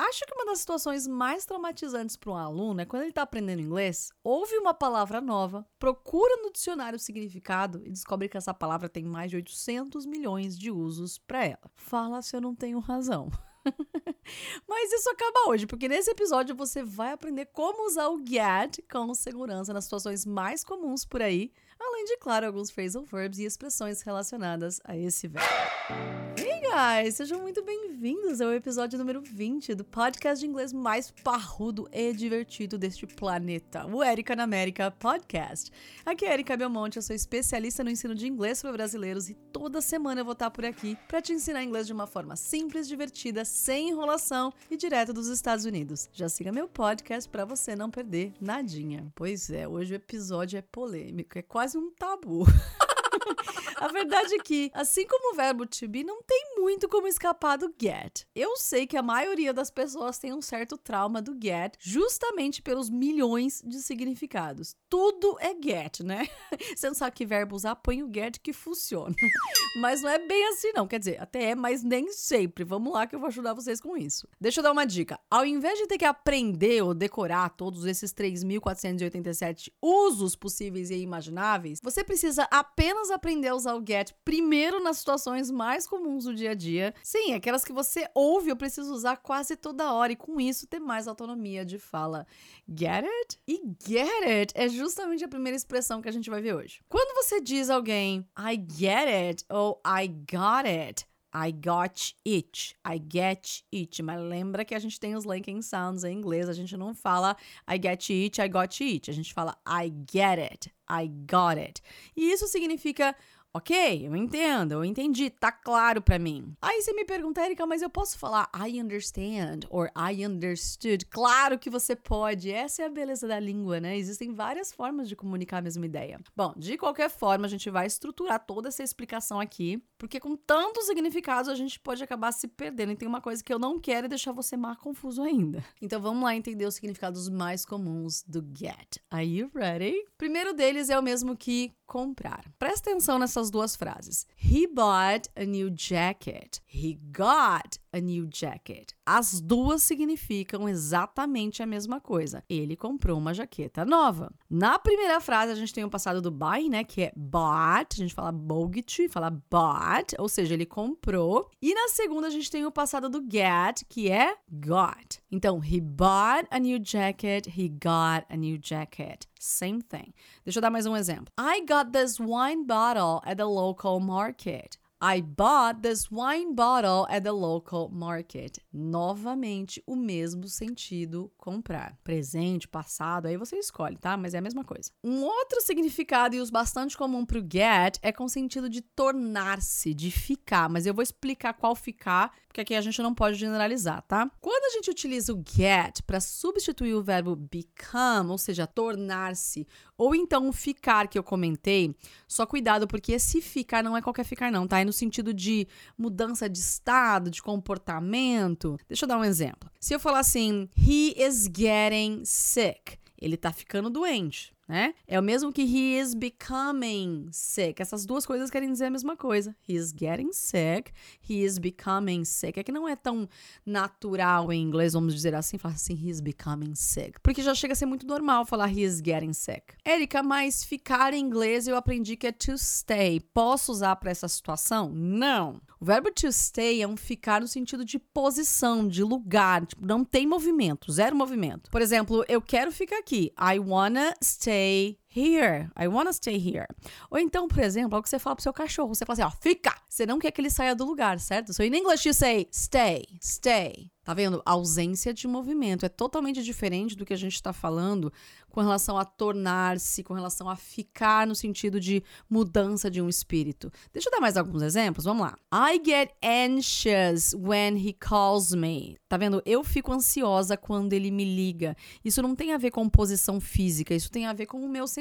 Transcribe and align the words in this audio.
Acho 0.00 0.24
que 0.24 0.32
uma 0.32 0.46
das 0.46 0.60
situações 0.60 1.06
mais 1.06 1.44
traumatizantes 1.44 2.16
para 2.16 2.30
um 2.30 2.36
aluno 2.36 2.80
é 2.80 2.86
quando 2.86 3.02
ele 3.02 3.10
está 3.10 3.20
aprendendo 3.20 3.60
inglês, 3.60 4.10
ouve 4.24 4.56
uma 4.56 4.72
palavra 4.72 5.20
nova, 5.20 5.66
procura 5.78 6.38
no 6.42 6.50
dicionário 6.50 6.96
o 6.96 6.98
significado 6.98 7.82
e 7.84 7.90
descobre 7.90 8.26
que 8.26 8.38
essa 8.38 8.54
palavra 8.54 8.88
tem 8.88 9.04
mais 9.04 9.28
de 9.30 9.36
800 9.36 10.06
milhões 10.06 10.58
de 10.58 10.70
usos 10.70 11.18
para 11.18 11.44
ela. 11.44 11.70
Fala 11.76 12.22
se 12.22 12.34
eu 12.34 12.40
não 12.40 12.54
tenho 12.54 12.78
razão. 12.78 13.30
Mas 14.66 14.90
isso 14.90 15.10
acaba 15.10 15.50
hoje, 15.50 15.66
porque 15.66 15.86
nesse 15.86 16.10
episódio 16.10 16.56
você 16.56 16.82
vai 16.82 17.12
aprender 17.12 17.50
como 17.52 17.86
usar 17.86 18.08
o 18.08 18.24
get 18.26 18.78
com 18.90 19.12
segurança 19.12 19.74
nas 19.74 19.84
situações 19.84 20.24
mais 20.24 20.64
comuns 20.64 21.04
por 21.04 21.20
aí, 21.20 21.52
além 21.78 22.06
de, 22.06 22.16
claro, 22.16 22.46
alguns 22.46 22.70
phrasal 22.70 23.04
verbs 23.04 23.38
e 23.38 23.44
expressões 23.44 24.00
relacionadas 24.00 24.80
a 24.82 24.96
esse 24.96 25.28
verbo. 25.28 26.49
Guys, 26.60 27.14
sejam 27.14 27.40
muito 27.40 27.64
bem-vindos 27.64 28.38
ao 28.38 28.52
episódio 28.52 28.98
número 28.98 29.22
20 29.22 29.74
do 29.74 29.82
podcast 29.82 30.44
de 30.44 30.46
inglês 30.46 30.74
mais 30.74 31.10
parrudo 31.10 31.88
e 31.90 32.12
divertido 32.12 32.76
deste 32.76 33.06
planeta, 33.06 33.86
o 33.86 34.04
Erika 34.04 34.36
na 34.36 34.42
América 34.42 34.90
Podcast. 34.90 35.72
Aqui 36.04 36.26
é 36.26 36.34
Erika 36.34 36.58
Belmonte, 36.58 36.98
eu 36.98 37.02
sou 37.02 37.16
especialista 37.16 37.82
no 37.82 37.88
ensino 37.88 38.14
de 38.14 38.28
inglês 38.28 38.60
para 38.60 38.72
brasileiros 38.72 39.30
e 39.30 39.34
toda 39.34 39.80
semana 39.80 40.20
eu 40.20 40.24
vou 40.24 40.34
estar 40.34 40.50
por 40.50 40.66
aqui 40.66 40.98
para 41.08 41.22
te 41.22 41.32
ensinar 41.32 41.64
inglês 41.64 41.86
de 41.86 41.94
uma 41.94 42.06
forma 42.06 42.36
simples, 42.36 42.86
divertida, 42.86 43.42
sem 43.42 43.88
enrolação 43.88 44.52
e 44.70 44.76
direto 44.76 45.14
dos 45.14 45.28
Estados 45.28 45.64
Unidos. 45.64 46.10
Já 46.12 46.28
siga 46.28 46.52
meu 46.52 46.68
podcast 46.68 47.28
para 47.28 47.46
você 47.46 47.74
não 47.74 47.90
perder 47.90 48.34
nadinha. 48.38 49.10
Pois 49.14 49.48
é, 49.48 49.66
hoje 49.66 49.94
o 49.94 49.96
episódio 49.96 50.58
é 50.58 50.62
polêmico, 50.62 51.38
é 51.38 51.42
quase 51.42 51.78
um 51.78 51.90
tabu. 51.90 52.44
A 53.80 53.88
verdade 53.88 54.34
é 54.34 54.38
que, 54.38 54.70
assim 54.74 55.06
como 55.06 55.32
o 55.32 55.36
verbo 55.36 55.64
to 55.64 55.88
be, 55.88 56.04
não 56.04 56.22
tem 56.22 56.54
muito 56.58 56.86
como 56.86 57.08
escapar 57.08 57.56
do 57.56 57.74
get. 57.80 58.26
Eu 58.34 58.54
sei 58.58 58.86
que 58.86 58.94
a 58.94 59.02
maioria 59.02 59.54
das 59.54 59.70
pessoas 59.70 60.18
tem 60.18 60.34
um 60.34 60.42
certo 60.42 60.76
trauma 60.76 61.22
do 61.22 61.32
get, 61.42 61.76
justamente 61.80 62.60
pelos 62.60 62.90
milhões 62.90 63.62
de 63.64 63.80
significados. 63.80 64.76
Tudo 64.86 65.34
é 65.40 65.54
get, 65.54 66.00
né? 66.00 66.28
Você 66.76 66.88
não 66.88 66.94
sabe 66.94 67.16
que 67.16 67.24
verbo 67.24 67.56
usar, 67.56 67.74
põe 67.76 68.02
o 68.02 68.12
get 68.12 68.38
que 68.42 68.52
funciona. 68.52 69.14
Mas 69.80 70.02
não 70.02 70.10
é 70.10 70.18
bem 70.18 70.48
assim, 70.48 70.72
não. 70.74 70.86
Quer 70.86 70.98
dizer, 70.98 71.22
até 71.22 71.50
é, 71.50 71.54
mas 71.54 71.82
nem 71.82 72.12
sempre. 72.12 72.64
Vamos 72.64 72.92
lá 72.92 73.06
que 73.06 73.14
eu 73.14 73.20
vou 73.20 73.28
ajudar 73.28 73.54
vocês 73.54 73.80
com 73.80 73.96
isso. 73.96 74.26
Deixa 74.40 74.58
eu 74.58 74.64
dar 74.64 74.72
uma 74.72 74.84
dica. 74.84 75.18
Ao 75.30 75.46
invés 75.46 75.78
de 75.78 75.86
ter 75.86 75.96
que 75.96 76.04
aprender 76.04 76.82
ou 76.82 76.92
decorar 76.92 77.50
todos 77.50 77.86
esses 77.86 78.12
3.487 78.12 79.72
usos 79.80 80.34
possíveis 80.34 80.90
e 80.90 80.96
imagináveis, 80.96 81.78
você 81.80 82.02
precisa 82.02 82.48
apenas 82.50 83.12
aprender 83.12 83.48
a 83.48 83.54
usar 83.54 83.69
usar 83.70 83.74
o 83.74 83.84
get 83.86 84.12
primeiro 84.24 84.82
nas 84.82 84.98
situações 84.98 85.50
mais 85.50 85.86
comuns 85.86 86.24
do 86.24 86.34
dia 86.34 86.50
a 86.50 86.54
dia. 86.54 86.94
Sim, 87.02 87.34
aquelas 87.34 87.64
que 87.64 87.72
você 87.72 88.08
ouve, 88.14 88.50
eu 88.50 88.56
preciso 88.56 88.92
usar 88.92 89.16
quase 89.16 89.56
toda 89.56 89.92
hora 89.92 90.12
e 90.12 90.16
com 90.16 90.40
isso 90.40 90.66
ter 90.66 90.80
mais 90.80 91.06
autonomia 91.06 91.64
de 91.64 91.78
fala. 91.78 92.26
Get 92.68 93.04
it? 93.04 93.40
E 93.46 93.60
get 93.86 94.24
it 94.24 94.52
é 94.56 94.68
justamente 94.68 95.24
a 95.24 95.28
primeira 95.28 95.56
expressão 95.56 96.02
que 96.02 96.08
a 96.08 96.12
gente 96.12 96.30
vai 96.30 96.40
ver 96.40 96.54
hoje. 96.54 96.80
Quando 96.88 97.14
você 97.14 97.40
diz 97.40 97.70
a 97.70 97.74
alguém 97.74 98.26
I 98.38 98.56
get 98.56 99.08
it 99.08 99.44
ou 99.48 99.80
I 99.86 100.08
got 100.08 100.66
it, 100.66 101.06
I 101.32 101.52
got 101.52 102.14
it. 102.26 102.76
I 102.84 102.98
get 102.98 103.62
it. 103.72 104.02
Mas 104.02 104.20
lembra 104.20 104.64
que 104.64 104.74
a 104.74 104.78
gente 104.78 104.98
tem 104.98 105.14
os 105.14 105.24
linking 105.24 105.62
sounds 105.62 106.02
em 106.02 106.16
inglês. 106.16 106.48
A 106.48 106.52
gente 106.52 106.76
não 106.76 106.94
fala 106.94 107.36
I 107.68 107.76
get 107.80 108.10
it, 108.10 108.40
I 108.40 108.48
got 108.48 108.80
it. 108.80 109.10
A 109.10 109.14
gente 109.14 109.32
fala 109.32 109.56
I 109.66 109.92
get 110.10 110.38
it, 110.38 110.72
I 110.88 111.08
got 111.08 111.58
it. 111.58 111.80
E 112.16 112.32
isso 112.32 112.48
significa 112.48 113.14
Ok, 113.52 114.06
eu 114.06 114.14
entendo, 114.14 114.72
eu 114.74 114.84
entendi, 114.84 115.28
tá 115.28 115.50
claro 115.50 116.00
para 116.00 116.20
mim. 116.20 116.54
Aí 116.62 116.80
você 116.80 116.92
me 116.92 117.04
pergunta, 117.04 117.44
Erika, 117.44 117.66
mas 117.66 117.82
eu 117.82 117.90
posso 117.90 118.16
falar 118.16 118.48
I 118.54 118.80
understand 118.80 119.66
or 119.68 119.90
I 119.96 120.24
understood? 120.24 121.04
Claro 121.06 121.58
que 121.58 121.68
você 121.68 121.96
pode, 121.96 122.52
essa 122.52 122.82
é 122.82 122.86
a 122.86 122.88
beleza 122.88 123.26
da 123.26 123.40
língua, 123.40 123.80
né? 123.80 123.98
Existem 123.98 124.32
várias 124.32 124.72
formas 124.72 125.08
de 125.08 125.16
comunicar 125.16 125.58
a 125.58 125.62
mesma 125.62 125.84
ideia. 125.84 126.20
Bom, 126.36 126.54
de 126.56 126.78
qualquer 126.78 127.10
forma, 127.10 127.46
a 127.46 127.48
gente 127.48 127.68
vai 127.70 127.88
estruturar 127.88 128.38
toda 128.46 128.68
essa 128.68 128.84
explicação 128.84 129.40
aqui, 129.40 129.82
porque 129.98 130.20
com 130.20 130.36
tantos 130.36 130.86
significados 130.86 131.48
a 131.48 131.56
gente 131.56 131.80
pode 131.80 132.04
acabar 132.04 132.30
se 132.30 132.46
perdendo. 132.46 132.92
E 132.92 132.96
tem 132.96 133.08
uma 133.08 133.20
coisa 133.20 133.42
que 133.42 133.52
eu 133.52 133.58
não 133.58 133.80
quero 133.80 134.06
é 134.06 134.08
deixar 134.08 134.30
você 134.30 134.56
mais 134.56 134.78
confuso 134.78 135.24
ainda. 135.24 135.64
Então 135.82 136.00
vamos 136.00 136.22
lá 136.22 136.36
entender 136.36 136.66
os 136.66 136.76
significados 136.76 137.28
mais 137.28 137.66
comuns 137.66 138.22
do 138.22 138.46
get. 138.56 138.98
Are 139.10 139.26
you 139.26 139.50
ready? 139.52 140.04
Primeiro 140.16 140.54
deles 140.54 140.88
é 140.88 140.96
o 140.96 141.02
mesmo 141.02 141.36
que 141.36 141.72
comprar. 141.90 142.44
Presta 142.56 142.88
atenção 142.88 143.18
nessas 143.18 143.50
duas 143.50 143.74
frases. 143.74 144.24
He 144.40 144.68
bought 144.68 145.28
a 145.34 145.44
new 145.44 145.74
jacket. 145.76 146.60
He 146.72 147.00
got 147.10 147.80
a 147.92 147.98
new 148.00 148.28
jacket. 148.32 148.92
As 149.04 149.40
duas 149.40 149.82
significam 149.82 150.68
exatamente 150.68 151.64
a 151.64 151.66
mesma 151.66 152.00
coisa. 152.00 152.44
Ele 152.48 152.76
comprou 152.76 153.18
uma 153.18 153.34
jaqueta 153.34 153.84
nova. 153.84 154.32
Na 154.48 154.78
primeira 154.78 155.20
frase, 155.20 155.50
a 155.50 155.56
gente 155.56 155.74
tem 155.74 155.82
o 155.82 155.90
passado 155.90 156.22
do 156.22 156.30
buy, 156.30 156.68
né? 156.68 156.84
Que 156.84 157.02
é 157.02 157.12
bought. 157.16 157.94
A 157.94 158.04
gente 158.04 158.14
fala 158.14 158.30
bought, 158.30 159.08
fala 159.08 159.30
bought, 159.30 160.14
ou 160.16 160.28
seja, 160.28 160.54
ele 160.54 160.66
comprou. 160.66 161.50
E 161.60 161.74
na 161.74 161.88
segunda, 161.88 162.28
a 162.28 162.30
gente 162.30 162.48
tem 162.48 162.64
o 162.64 162.70
passado 162.70 163.08
do 163.08 163.20
get, 163.20 163.82
que 163.88 164.08
é 164.08 164.36
got. 164.48 165.19
Então, 165.32 165.60
he 165.60 165.80
bought 165.80 166.46
a 166.50 166.58
new 166.58 166.78
jacket, 166.78 167.50
he 167.56 167.68
got 167.68 168.24
a 168.28 168.36
new 168.36 168.58
jacket. 168.58 169.26
Same 169.38 169.80
thing. 169.80 170.12
Deixa 170.44 170.58
eu 170.58 170.62
dar 170.62 170.70
mais 170.70 170.86
um 170.86 170.96
exemplo. 170.96 171.32
I 171.38 171.64
got 171.64 171.92
this 171.92 172.18
wine 172.18 172.66
bottle 172.66 173.20
at 173.24 173.36
the 173.36 173.44
local 173.44 174.00
market. 174.00 174.76
I 175.02 175.22
bought 175.22 175.80
this 175.80 176.10
wine 176.10 176.54
bottle 176.54 177.06
at 177.08 177.22
the 177.22 177.32
local 177.32 177.88
market. 177.88 178.58
Novamente, 178.70 179.82
o 179.86 179.96
mesmo 179.96 180.46
sentido 180.46 181.32
comprar. 181.38 181.96
Presente, 182.04 182.68
passado, 182.68 183.24
aí 183.24 183.38
você 183.38 183.56
escolhe, 183.56 183.96
tá? 183.96 184.14
Mas 184.18 184.34
é 184.34 184.38
a 184.38 184.42
mesma 184.42 184.62
coisa. 184.62 184.90
Um 185.02 185.22
outro 185.22 185.62
significado 185.62 186.36
e 186.36 186.38
os 186.38 186.50
bastante 186.50 186.98
comum 186.98 187.24
pro 187.24 187.40
get 187.40 187.96
é 188.02 188.12
com 188.12 188.24
o 188.24 188.28
sentido 188.28 188.68
de 188.68 188.82
tornar-se, 188.82 189.94
de 189.94 190.10
ficar. 190.10 190.68
Mas 190.68 190.84
eu 190.84 190.92
vou 190.92 191.02
explicar 191.02 191.54
qual 191.54 191.74
ficar, 191.74 192.30
porque 192.46 192.60
aqui 192.60 192.74
a 192.74 192.82
gente 192.82 193.00
não 193.00 193.14
pode 193.14 193.36
generalizar, 193.36 194.02
tá? 194.02 194.30
Quando 194.38 194.66
a 194.66 194.76
gente 194.76 194.90
utiliza 194.90 195.32
o 195.32 195.42
get 195.42 196.02
para 196.06 196.20
substituir 196.20 196.92
o 196.92 197.02
verbo 197.02 197.34
become, 197.34 198.28
ou 198.28 198.36
seja, 198.36 198.66
tornar-se, 198.66 199.66
ou 199.96 200.14
então 200.14 200.46
o 200.46 200.52
ficar 200.52 201.08
que 201.08 201.18
eu 201.18 201.22
comentei, 201.22 201.96
só 202.28 202.44
cuidado 202.44 202.86
porque 202.86 203.12
esse 203.12 203.40
ficar 203.40 203.82
não 203.82 203.96
é 203.96 204.02
qualquer 204.02 204.24
ficar 204.24 204.52
não, 204.52 204.68
tá? 204.68 204.89
No 204.90 204.94
sentido 204.94 205.32
de 205.32 205.68
mudança 205.96 206.50
de 206.50 206.58
estado, 206.58 207.30
de 207.30 207.40
comportamento. 207.40 208.76
Deixa 208.88 209.04
eu 209.04 209.08
dar 209.08 209.18
um 209.18 209.24
exemplo. 209.24 209.70
Se 209.78 209.94
eu 209.94 210.00
falar 210.00 210.18
assim, 210.18 210.68
he 210.76 211.14
is 211.16 211.48
getting 211.56 212.24
sick, 212.24 212.98
ele 213.16 213.36
tá 213.36 213.52
ficando 213.52 213.88
doente 213.88 214.52
né? 214.70 214.94
É 215.06 215.18
o 215.18 215.22
mesmo 215.22 215.52
que 215.52 215.62
he 215.62 216.00
is 216.00 216.14
becoming 216.14 217.28
sick. 217.32 217.82
Essas 217.82 218.06
duas 218.06 218.24
coisas 218.24 218.50
querem 218.50 218.70
dizer 218.70 218.84
a 218.84 218.90
mesma 218.90 219.16
coisa. 219.16 219.54
He 219.68 219.74
is 219.74 219.92
getting 219.92 220.32
sick, 220.32 220.92
he 221.28 221.42
is 221.42 221.58
becoming 221.58 222.24
sick. 222.24 222.58
É 222.58 222.62
que 222.62 222.70
não 222.70 222.88
é 222.88 222.94
tão 222.94 223.28
natural 223.66 224.52
em 224.52 224.62
inglês, 224.62 224.92
vamos 224.92 225.12
dizer 225.12 225.34
assim, 225.34 225.58
falar 225.58 225.74
assim, 225.74 225.94
he 225.94 226.08
is 226.08 226.20
becoming 226.20 226.76
sick. 226.76 227.18
Porque 227.20 227.42
já 227.42 227.52
chega 227.52 227.72
a 227.72 227.76
ser 227.76 227.86
muito 227.86 228.06
normal 228.06 228.46
falar 228.46 228.68
he 228.72 228.82
is 228.82 229.02
getting 229.04 229.32
sick. 229.32 229.74
Érica, 229.84 230.22
mas 230.22 230.62
ficar 230.62 231.12
em 231.12 231.20
inglês 231.20 231.66
eu 231.66 231.74
aprendi 231.76 232.16
que 232.16 232.28
é 232.28 232.32
to 232.32 232.56
stay. 232.56 233.18
Posso 233.34 233.72
usar 233.72 233.96
para 233.96 234.12
essa 234.12 234.28
situação? 234.28 234.88
Não. 234.94 235.60
O 235.80 235.84
verbo 235.84 236.12
to 236.12 236.30
stay 236.30 236.80
é 236.80 236.86
um 236.86 236.96
ficar 236.96 237.40
no 237.40 237.48
sentido 237.48 237.84
de 237.84 237.98
posição, 237.98 238.86
de 238.86 239.02
lugar. 239.02 239.66
Tipo, 239.66 239.84
não 239.84 240.04
tem 240.04 240.26
movimento, 240.26 240.92
zero 240.92 241.16
movimento. 241.16 241.70
Por 241.70 241.82
exemplo, 241.82 242.24
eu 242.28 242.40
quero 242.40 242.70
ficar 242.70 242.98
aqui. 242.98 243.32
I 243.36 243.58
wanna 243.58 244.14
stay 244.22 244.59
Okay. 244.60 244.98
Here. 245.14 245.70
I 245.78 245.88
wanna 245.88 246.12
stay 246.12 246.36
here. 246.36 246.66
Ou 247.10 247.18
então, 247.18 247.48
por 247.48 247.60
exemplo, 247.60 247.96
algo 247.96 248.02
que 248.02 248.10
você 248.10 248.18
fala 248.18 248.36
pro 248.36 248.42
seu 248.42 248.52
cachorro. 248.52 248.94
Você 248.94 249.04
fala 249.04 249.14
assim, 249.14 249.22
ó, 249.22 249.30
fica. 249.40 249.74
Você 249.88 250.06
não 250.06 250.18
quer 250.18 250.30
que 250.30 250.40
ele 250.40 250.50
saia 250.50 250.74
do 250.74 250.84
lugar, 250.84 251.18
certo? 251.18 251.52
So 251.52 251.62
in 251.62 251.74
English 251.74 252.06
you 252.06 252.14
say 252.14 252.48
stay, 252.52 253.06
stay. 253.20 253.90
Tá 254.02 254.14
vendo? 254.14 254.42
Ausência 254.44 255.12
de 255.12 255.28
movimento. 255.28 255.84
É 255.84 255.88
totalmente 255.88 256.42
diferente 256.42 256.96
do 256.96 257.04
que 257.04 257.12
a 257.12 257.16
gente 257.16 257.34
está 257.34 257.52
falando 257.52 258.12
com 258.48 258.60
relação 258.60 258.98
a 258.98 259.04
tornar-se, 259.04 260.02
com 260.02 260.14
relação 260.14 260.48
a 260.48 260.56
ficar 260.56 261.26
no 261.26 261.34
sentido 261.34 261.78
de 261.78 262.02
mudança 262.28 262.90
de 262.90 263.00
um 263.00 263.08
espírito. 263.08 263.70
Deixa 263.92 264.08
eu 264.08 264.12
dar 264.12 264.20
mais 264.20 264.36
alguns 264.36 264.62
exemplos. 264.62 265.04
Vamos 265.04 265.22
lá. 265.22 265.36
I 265.52 265.80
get 265.84 266.10
anxious 266.24 267.34
when 267.34 267.76
he 267.76 267.92
calls 267.92 268.52
me. 268.52 268.96
Tá 269.08 269.16
vendo? 269.16 269.42
Eu 269.44 269.62
fico 269.62 269.92
ansiosa 269.92 270.56
quando 270.56 270.92
ele 270.92 271.10
me 271.10 271.24
liga. 271.24 271.76
Isso 272.04 272.22
não 272.22 272.34
tem 272.34 272.52
a 272.52 272.58
ver 272.58 272.70
com 272.70 272.88
posição 272.88 273.40
física, 273.40 273.94
isso 273.94 274.10
tem 274.10 274.26
a 274.26 274.32
ver 274.32 274.46
com 274.46 274.58
o 274.58 274.68
meu 274.68 274.86
sentimento, 274.86 274.99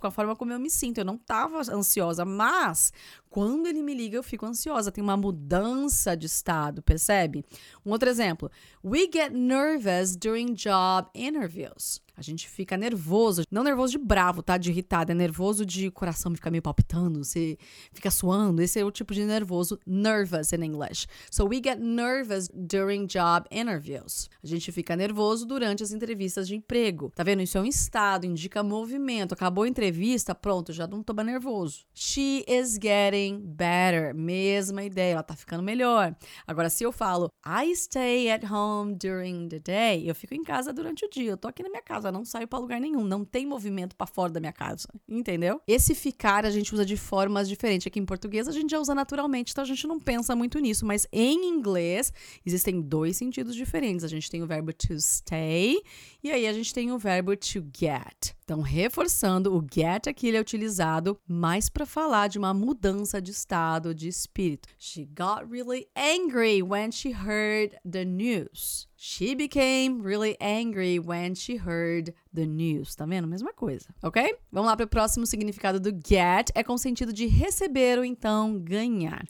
com 0.00 0.06
a 0.06 0.10
forma 0.10 0.34
como 0.36 0.52
eu 0.52 0.58
me 0.58 0.70
sinto. 0.70 0.98
Eu 0.98 1.04
não 1.04 1.16
tava 1.16 1.58
ansiosa, 1.72 2.24
mas 2.24 2.92
Quando 3.30 3.66
ele 3.66 3.82
me 3.82 3.94
liga, 3.94 4.16
eu 4.16 4.22
fico 4.22 4.46
ansiosa. 4.46 4.92
Tem 4.92 5.02
uma 5.02 5.16
mudança 5.16 6.16
de 6.16 6.26
estado, 6.26 6.82
percebe? 6.82 7.44
Um 7.84 7.90
outro 7.90 8.08
exemplo. 8.08 8.50
We 8.84 9.08
get 9.12 9.32
nervous 9.32 10.16
during 10.16 10.54
job 10.54 11.08
interviews. 11.14 12.00
A 12.18 12.22
gente 12.22 12.48
fica 12.48 12.76
nervoso, 12.76 13.44
não 13.48 13.62
nervoso 13.62 13.92
de 13.92 13.98
bravo, 13.98 14.42
tá? 14.42 14.58
De 14.58 14.70
irritado, 14.70 15.12
é 15.12 15.14
nervoso 15.14 15.64
de 15.64 15.88
coração 15.88 16.34
ficar 16.34 16.50
meio 16.50 16.60
palpitando, 16.60 17.22
você 17.22 17.56
fica 17.92 18.10
suando. 18.10 18.60
Esse 18.60 18.80
é 18.80 18.84
o 18.84 18.90
tipo 18.90 19.14
de 19.14 19.24
nervoso, 19.24 19.78
nervous 19.86 20.52
in 20.52 20.64
English. 20.64 21.06
So 21.30 21.44
we 21.44 21.60
get 21.62 21.78
nervous 21.78 22.48
during 22.52 23.06
job 23.06 23.46
interviews. 23.52 24.28
A 24.42 24.46
gente 24.48 24.72
fica 24.72 24.96
nervoso 24.96 25.46
durante 25.46 25.84
as 25.84 25.92
entrevistas 25.92 26.48
de 26.48 26.56
emprego. 26.56 27.12
Tá 27.14 27.22
vendo? 27.22 27.40
Isso 27.40 27.56
é 27.56 27.60
um 27.60 27.66
estado, 27.66 28.26
indica 28.26 28.64
movimento. 28.64 29.32
Acabou 29.32 29.62
a 29.62 29.68
entrevista, 29.68 30.34
pronto, 30.34 30.72
já 30.72 30.88
não 30.88 31.04
tô 31.04 31.14
mais 31.14 31.28
nervoso. 31.28 31.86
She 31.94 32.44
is 32.48 32.76
getting 32.82 33.17
better. 33.44 34.14
Mesma 34.14 34.82
ideia, 34.82 35.12
ela 35.12 35.22
tá 35.22 35.36
ficando 35.36 35.62
melhor. 35.62 36.16
Agora, 36.46 36.70
se 36.70 36.84
eu 36.84 36.90
falo 36.90 37.30
I 37.46 37.74
stay 37.76 38.30
at 38.30 38.44
home 38.50 38.94
during 38.94 39.48
the 39.48 39.58
day, 39.58 40.08
eu 40.08 40.14
fico 40.14 40.34
em 40.34 40.42
casa 40.42 40.72
durante 40.72 41.04
o 41.04 41.10
dia. 41.10 41.32
Eu 41.32 41.36
tô 41.36 41.48
aqui 41.48 41.62
na 41.62 41.68
minha 41.68 41.82
casa 41.82 42.08
casa, 42.08 42.12
não 42.12 42.24
saio 42.24 42.48
para 42.48 42.58
lugar 42.58 42.80
nenhum, 42.80 43.04
não 43.04 43.24
tem 43.24 43.46
movimento 43.46 43.94
para 43.94 44.06
fora 44.06 44.32
da 44.32 44.40
minha 44.40 44.52
casa, 44.52 44.88
entendeu? 45.08 45.60
Esse 45.66 45.94
ficar 45.94 46.46
a 46.46 46.50
gente 46.50 46.72
usa 46.72 46.84
de 46.84 46.96
formas 46.96 47.48
diferentes. 47.48 47.86
Aqui 47.86 47.98
em 47.98 48.04
português 48.04 48.48
a 48.48 48.52
gente 48.52 48.70
já 48.70 48.78
usa 48.78 48.94
naturalmente, 48.94 49.52
então 49.52 49.62
a 49.62 49.66
gente 49.66 49.86
não 49.86 49.98
pensa 49.98 50.34
muito 50.34 50.58
nisso, 50.58 50.86
mas 50.86 51.06
em 51.12 51.48
inglês 51.48 52.12
existem 52.44 52.80
dois 52.80 53.16
sentidos 53.16 53.54
diferentes. 53.54 54.04
A 54.04 54.08
gente 54.08 54.30
tem 54.30 54.42
o 54.42 54.46
verbo 54.46 54.72
to 54.72 54.98
stay 55.00 55.82
e 56.22 56.30
aí 56.30 56.46
a 56.46 56.52
gente 56.52 56.72
tem 56.72 56.90
o 56.92 56.98
verbo 56.98 57.36
to 57.36 57.64
get. 57.76 58.37
Então, 58.48 58.62
reforçando, 58.62 59.54
o 59.54 59.62
get 59.62 60.06
aqui 60.06 60.34
é 60.34 60.40
utilizado 60.40 61.20
mais 61.28 61.68
para 61.68 61.84
falar 61.84 62.28
de 62.28 62.38
uma 62.38 62.54
mudança 62.54 63.20
de 63.20 63.30
estado 63.30 63.94
de 63.94 64.08
espírito. 64.08 64.70
She 64.78 65.04
got 65.04 65.46
really 65.50 65.86
angry 65.94 66.62
when 66.62 66.90
she 66.90 67.10
heard 67.10 67.76
the 67.86 68.06
news. 68.06 68.88
She 68.96 69.34
became 69.34 70.00
really 70.00 70.34
angry 70.40 70.98
when 70.98 71.34
she 71.34 71.56
heard 71.58 72.14
the 72.34 72.46
news. 72.46 72.96
Tá 72.96 73.04
vendo? 73.04 73.28
Mesma 73.28 73.52
coisa, 73.52 73.94
ok? 74.02 74.34
Vamos 74.50 74.70
lá 74.70 74.74
para 74.74 74.86
o 74.86 74.88
próximo 74.88 75.26
significado 75.26 75.78
do 75.78 75.90
get. 75.90 76.48
É 76.54 76.64
com 76.64 76.72
o 76.72 76.78
sentido 76.78 77.12
de 77.12 77.26
receber 77.26 77.98
ou 77.98 78.04
então 78.04 78.58
ganhar. 78.58 79.26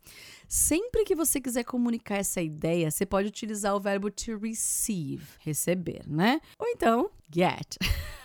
Sempre 0.47 1.03
que 1.05 1.17
você 1.17 1.41
quiser 1.41 1.65
comunicar 1.65 2.19
essa 2.19 2.41
ideia, 2.41 2.89
você 2.89 3.05
pode 3.05 3.27
utilizar 3.27 3.75
o 3.75 3.81
verbo 3.81 4.13
to 4.13 4.39
receive, 4.39 5.25
receber, 5.41 6.05
né? 6.07 6.41
Ou 6.57 6.69
então, 6.69 7.11
get. 7.35 7.79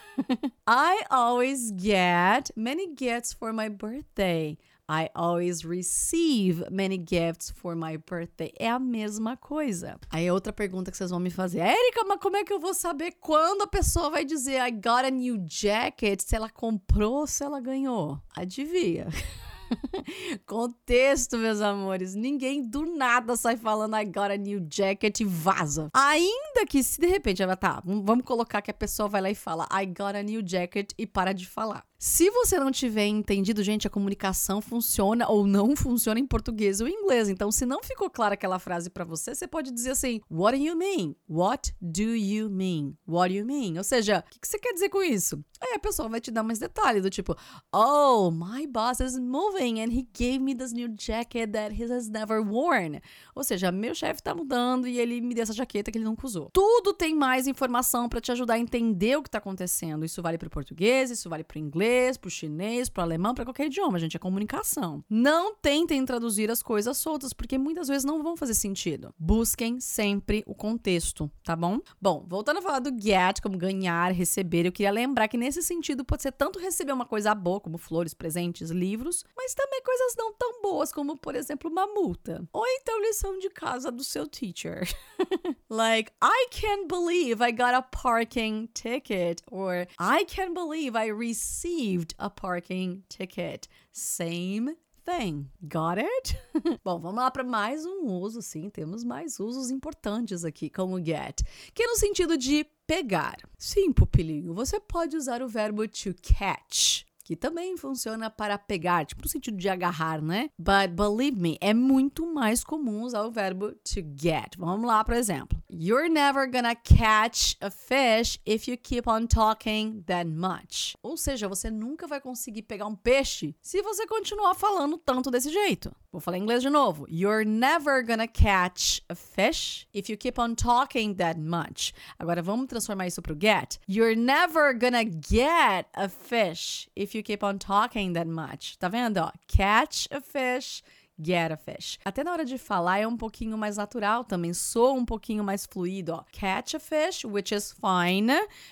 I 0.68 1.04
always 1.10 1.72
get 1.72 2.52
many 2.56 2.94
gifts 2.94 3.34
for 3.34 3.54
my 3.54 3.70
birthday. 3.70 4.58
I 4.88 5.10
always 5.16 5.64
receive 5.64 6.70
many 6.70 6.98
gifts 6.98 7.50
for 7.50 7.76
my 7.76 7.98
birthday. 7.98 8.52
É 8.60 8.70
a 8.70 8.80
mesma 8.80 9.38
coisa. 9.38 9.98
Aí 10.10 10.30
outra 10.30 10.52
pergunta 10.52 10.92
que 10.92 10.98
vocês 10.98 11.10
vão 11.10 11.20
me 11.20 11.30
fazer. 11.30 11.60
Érica, 11.60 12.04
mas 12.06 12.20
como 12.20 12.36
é 12.36 12.44
que 12.44 12.52
eu 12.52 12.60
vou 12.60 12.74
saber 12.74 13.14
quando 13.20 13.62
a 13.62 13.68
pessoa 13.68 14.10
vai 14.10 14.26
dizer 14.26 14.60
I 14.60 14.72
got 14.72 15.06
a 15.06 15.10
new 15.10 15.44
jacket? 15.48 16.22
Se 16.22 16.36
ela 16.36 16.50
comprou 16.50 17.20
ou 17.22 17.28
se 17.28 17.44
ela 17.44 17.62
ganhou? 17.62 18.20
Adivinha. 18.36 19.08
Contexto, 20.46 21.38
meus 21.38 21.62
amores. 21.62 22.16
Ninguém 22.16 22.68
do 22.68 22.86
nada 22.86 23.36
sai 23.36 23.58
falando 23.58 23.96
I 23.96 24.06
got 24.06 24.32
a 24.32 24.38
new 24.38 24.66
jacket 24.70 25.20
e 25.20 25.26
vaza. 25.26 25.90
Ainda 25.94 26.66
que 26.68 26.84
se 26.84 27.00
de 27.00 27.08
repente 27.08 27.42
ela 27.42 27.56
tá, 27.56 27.82
vamos 27.86 28.26
colocar 28.26 28.62
que 28.62 28.72
a 28.72 28.74
pessoa 28.74 29.08
vai 29.10 29.22
lá 29.22 29.30
e 29.30 29.36
fala 29.36 29.68
I 29.72 29.86
got 29.86 30.16
a 30.16 30.24
new 30.24 30.42
jacket 30.46 30.92
e 30.98 31.06
para 31.06 31.34
de 31.34 31.48
falar. 31.48 31.86
Se 32.06 32.30
você 32.30 32.60
não 32.60 32.70
tiver 32.70 33.08
entendido, 33.08 33.64
gente, 33.64 33.88
a 33.88 33.90
comunicação 33.90 34.60
funciona 34.60 35.26
ou 35.30 35.48
não 35.48 35.72
funciona 35.74 36.20
em 36.20 36.28
português 36.28 36.82
ou 36.82 36.88
inglês. 36.90 37.30
Então, 37.30 37.50
se 37.50 37.66
não 37.66 37.82
ficou 37.82 38.10
clara 38.10 38.34
aquela 38.34 38.60
frase 38.60 38.90
para 38.90 39.06
você, 39.06 39.34
você 39.34 39.48
pode 39.48 39.72
dizer 39.72 39.92
assim: 39.92 40.20
What 40.30 40.58
do 40.58 40.62
you 40.66 40.76
mean? 40.76 41.16
What 41.30 41.74
do 41.80 42.14
you 42.14 42.50
mean? 42.50 42.98
What 43.08 43.32
do 43.32 43.40
you 43.40 43.46
mean? 43.46 43.78
Ou 43.78 43.86
seja, 43.86 44.22
o 44.36 44.40
que 44.42 44.46
você 44.46 44.60
quer 44.60 44.74
dizer 44.74 44.90
com 44.90 45.02
isso? 45.02 45.42
Aí 45.62 45.76
a 45.76 45.80
pessoa 45.80 46.10
vai 46.10 46.20
te 46.20 46.30
dar 46.30 46.44
mais 46.44 46.60
detalhes 46.60 47.04
do 47.04 47.10
tipo: 47.10 47.38
Oh, 47.74 48.30
my 48.30 48.68
boss 48.68 49.00
is 49.00 49.18
moving 49.18 49.80
and 49.80 49.94
he 49.94 50.06
gave 50.14 50.40
me 50.40 50.54
this 50.54 50.74
new 50.74 50.94
jacket 51.00 51.54
that 51.54 51.74
he 51.74 51.86
has 51.86 52.10
never 52.10 52.42
worn. 52.42 53.00
Ou 53.34 53.46
seja, 53.46 53.72
meu 53.72 53.96
chefe 53.96 54.22
tá 54.22 54.36
mudando 54.36 54.90
e 54.90 55.00
ele 55.00 55.22
me 55.22 55.34
deu 55.34 55.44
essa 55.44 55.54
jaqueta 55.54 55.90
que 55.90 55.98
ele 55.98 56.04
nunca 56.04 56.28
usou. 56.28 56.50
Tudo 56.52 56.94
tem 56.94 57.16
mais 57.16 57.48
informação 57.48 58.10
para 58.10 58.20
te 58.20 58.30
ajudar 58.34 58.56
a 58.56 58.60
entender 58.60 59.16
o 59.16 59.24
que 59.24 59.30
tá 59.30 59.38
acontecendo. 59.38 60.04
Isso 60.04 60.22
vale 60.22 60.38
para 60.38 60.50
português, 60.50 61.10
isso 61.10 61.30
vale 61.30 61.46
para 61.46 61.60
inglês 61.60 61.93
inglês, 61.94 62.18
pro 62.18 62.30
chinês, 62.30 62.90
pro 62.90 63.04
alemão, 63.04 63.36
para 63.36 63.46
qualquer 63.46 63.68
idioma, 63.68 64.00
gente, 64.00 64.18
é 64.18 64.20
comunicação. 64.20 65.04
Não 65.08 65.56
tentem 65.56 66.04
traduzir 66.04 66.50
as 66.50 66.64
coisas 66.64 66.98
soltas, 66.98 67.34
porque 67.34 67.58
muitas 67.58 67.88
vezes 67.88 68.04
não 68.04 68.24
vão 68.24 68.36
fazer 68.36 68.56
sentido. 68.56 69.14
Busquem 69.18 69.80
sempre 69.80 70.44
o 70.48 70.56
contexto, 70.56 71.30
tá 71.44 71.56
bom? 71.56 71.80
Bom, 72.02 72.26
voltando 72.28 72.58
a 72.58 72.62
falar 72.62 72.80
do 72.80 72.90
get, 72.90 73.42
como 73.42 73.58
ganhar, 73.58 74.12
receber, 74.12 74.66
eu 74.66 74.72
queria 74.72 74.92
lembrar 74.92 75.28
que 75.28 75.38
nesse 75.38 75.62
sentido 75.62 76.04
pode 76.04 76.24
ser 76.24 76.32
tanto 76.32 76.60
receber 76.60 76.94
uma 76.94 77.06
coisa 77.06 77.36
boa, 77.36 77.60
como 77.60 77.78
flores, 77.78 78.14
presentes, 78.14 78.72
livros, 78.72 79.24
mas 79.38 79.54
também 79.54 79.82
coisas 79.84 80.16
não 80.18 80.34
tão 80.34 80.62
boas, 80.62 80.92
como, 80.92 81.16
por 81.16 81.36
exemplo, 81.36 81.70
uma 81.70 81.86
multa. 81.86 82.44
Ou 82.52 82.66
então 82.68 83.02
lição 83.02 83.38
de 83.38 83.50
casa 83.50 83.92
do 83.92 84.04
seu 84.04 84.28
teacher. 84.28 84.88
like, 85.70 86.12
I 86.22 86.48
can't 86.50 86.88
believe 86.88 87.44
I 87.44 87.52
got 87.52 87.76
a 87.76 87.84
parking 87.84 88.70
ticket, 88.74 89.42
or 89.52 89.88
I 90.00 90.26
can't 90.26 90.54
believe 90.56 90.96
I 90.96 91.08
received 91.12 91.83
received 91.84 92.16
a 92.18 92.30
parking 92.30 93.04
ticket. 93.10 93.68
Same 93.92 94.76
thing. 95.06 95.50
Got 95.68 95.98
it? 95.98 96.38
Bom, 96.84 97.00
vamos 97.00 97.16
lá 97.16 97.30
para 97.30 97.44
mais 97.44 97.86
um 97.86 98.06
uso, 98.06 98.42
sim, 98.42 98.70
temos 98.70 99.04
mais 99.04 99.40
usos 99.40 99.70
importantes 99.70 100.46
aqui, 100.46 100.70
como 100.70 101.04
get, 101.04 101.42
que 101.74 101.84
é 101.84 101.88
no 101.88 101.98
sentido 101.98 102.38
de 102.38 102.66
pegar. 102.88 103.38
Sim, 103.58 103.92
pupilinho, 103.92 104.54
você 104.54 104.80
pode 104.80 105.18
usar 105.18 105.42
o 105.42 105.48
verbo 105.48 105.86
to 105.88 106.16
catch 106.22 107.04
que 107.24 107.36
também 107.36 107.78
funciona 107.78 108.30
para 108.30 108.58
pegar, 108.58 109.06
tipo 109.06 109.22
no 109.22 109.30
sentido 109.30 109.58
de 109.58 109.70
agarrar, 109.70 110.22
né? 110.22 110.50
But 110.58 110.92
believe 110.96 111.40
me, 111.40 111.58
é 111.62 111.74
muito 111.74 112.26
mais 112.26 112.64
comum 112.64 113.04
usar 113.04 113.24
o 113.24 113.32
verbo 113.32 113.72
to 113.72 114.02
get. 114.16 114.56
Vamos 114.58 114.86
lá, 114.86 115.04
por 115.04 115.16
exemplo. 115.16 115.62
You're 115.70 116.10
never 116.10 116.50
gonna 116.50 116.76
catch 116.76 117.56
a 117.62 117.70
fish 117.70 118.40
if 118.46 118.68
you 118.68 118.78
keep 118.78 119.10
on 119.10 119.28
talking 119.28 120.04
that 120.06 120.30
much. 120.30 120.96
Ou 121.02 121.18
seja, 121.18 121.48
você 121.48 121.72
nunca 121.72 122.06
vai 122.06 122.22
conseguir 122.22 122.64
pegar 122.64 122.86
um 122.86 122.96
peixe 122.96 123.56
se 123.62 123.82
você 123.82 124.06
continuar 124.06 124.54
falando 124.54 124.98
tanto 124.98 125.32
desse 125.32 125.52
jeito. 125.52 125.92
Vou 126.12 126.22
falar 126.22 126.38
em 126.38 126.44
inglês 126.44 126.62
de 126.62 126.70
novo. 126.70 127.08
You're 127.10 127.44
never 127.44 128.06
gonna 128.06 128.28
catch 128.28 129.00
a 129.10 129.16
fish 129.16 129.88
if 129.94 130.10
you 130.10 130.18
keep 130.18 130.40
on 130.40 130.54
talking 130.54 131.16
that 131.16 131.40
much. 131.40 131.92
Agora 132.20 132.42
vamos 132.42 132.68
transformar 132.68 133.08
isso 133.08 133.22
pro 133.22 133.36
get. 133.36 133.80
You're 133.88 134.16
never 134.16 134.74
gonna 134.74 135.04
get 135.04 135.88
a 135.96 136.08
fish 136.08 136.88
if 136.96 137.13
you 137.16 137.24
keep 137.24 137.44
on 137.44 137.58
talking 137.58 138.14
that 138.14 138.28
much. 138.28 138.78
Tá 138.80 138.90
vendo? 138.90 139.18
Ó, 139.18 139.32
catch 139.48 140.08
a 140.12 140.20
fish 140.22 140.84
get 141.22 141.52
a 141.52 141.58
fish. 141.58 142.00
Até 142.04 142.24
na 142.24 142.32
hora 142.32 142.46
de 142.46 142.58
falar 142.58 143.00
é 143.00 143.08
um 143.08 143.18
pouquinho 143.18 143.58
mais 143.58 143.78
natural 143.78 144.24
também, 144.24 144.54
soa 144.54 144.94
um 144.94 145.06
pouquinho 145.06 145.44
mais 145.44 145.66
fluido, 145.66 146.14
ó. 146.14 146.24
Catch 146.32 146.76
a 146.76 146.80
fish, 146.80 147.24
which 147.26 147.54
is 147.54 147.72
fine, 147.72 148.32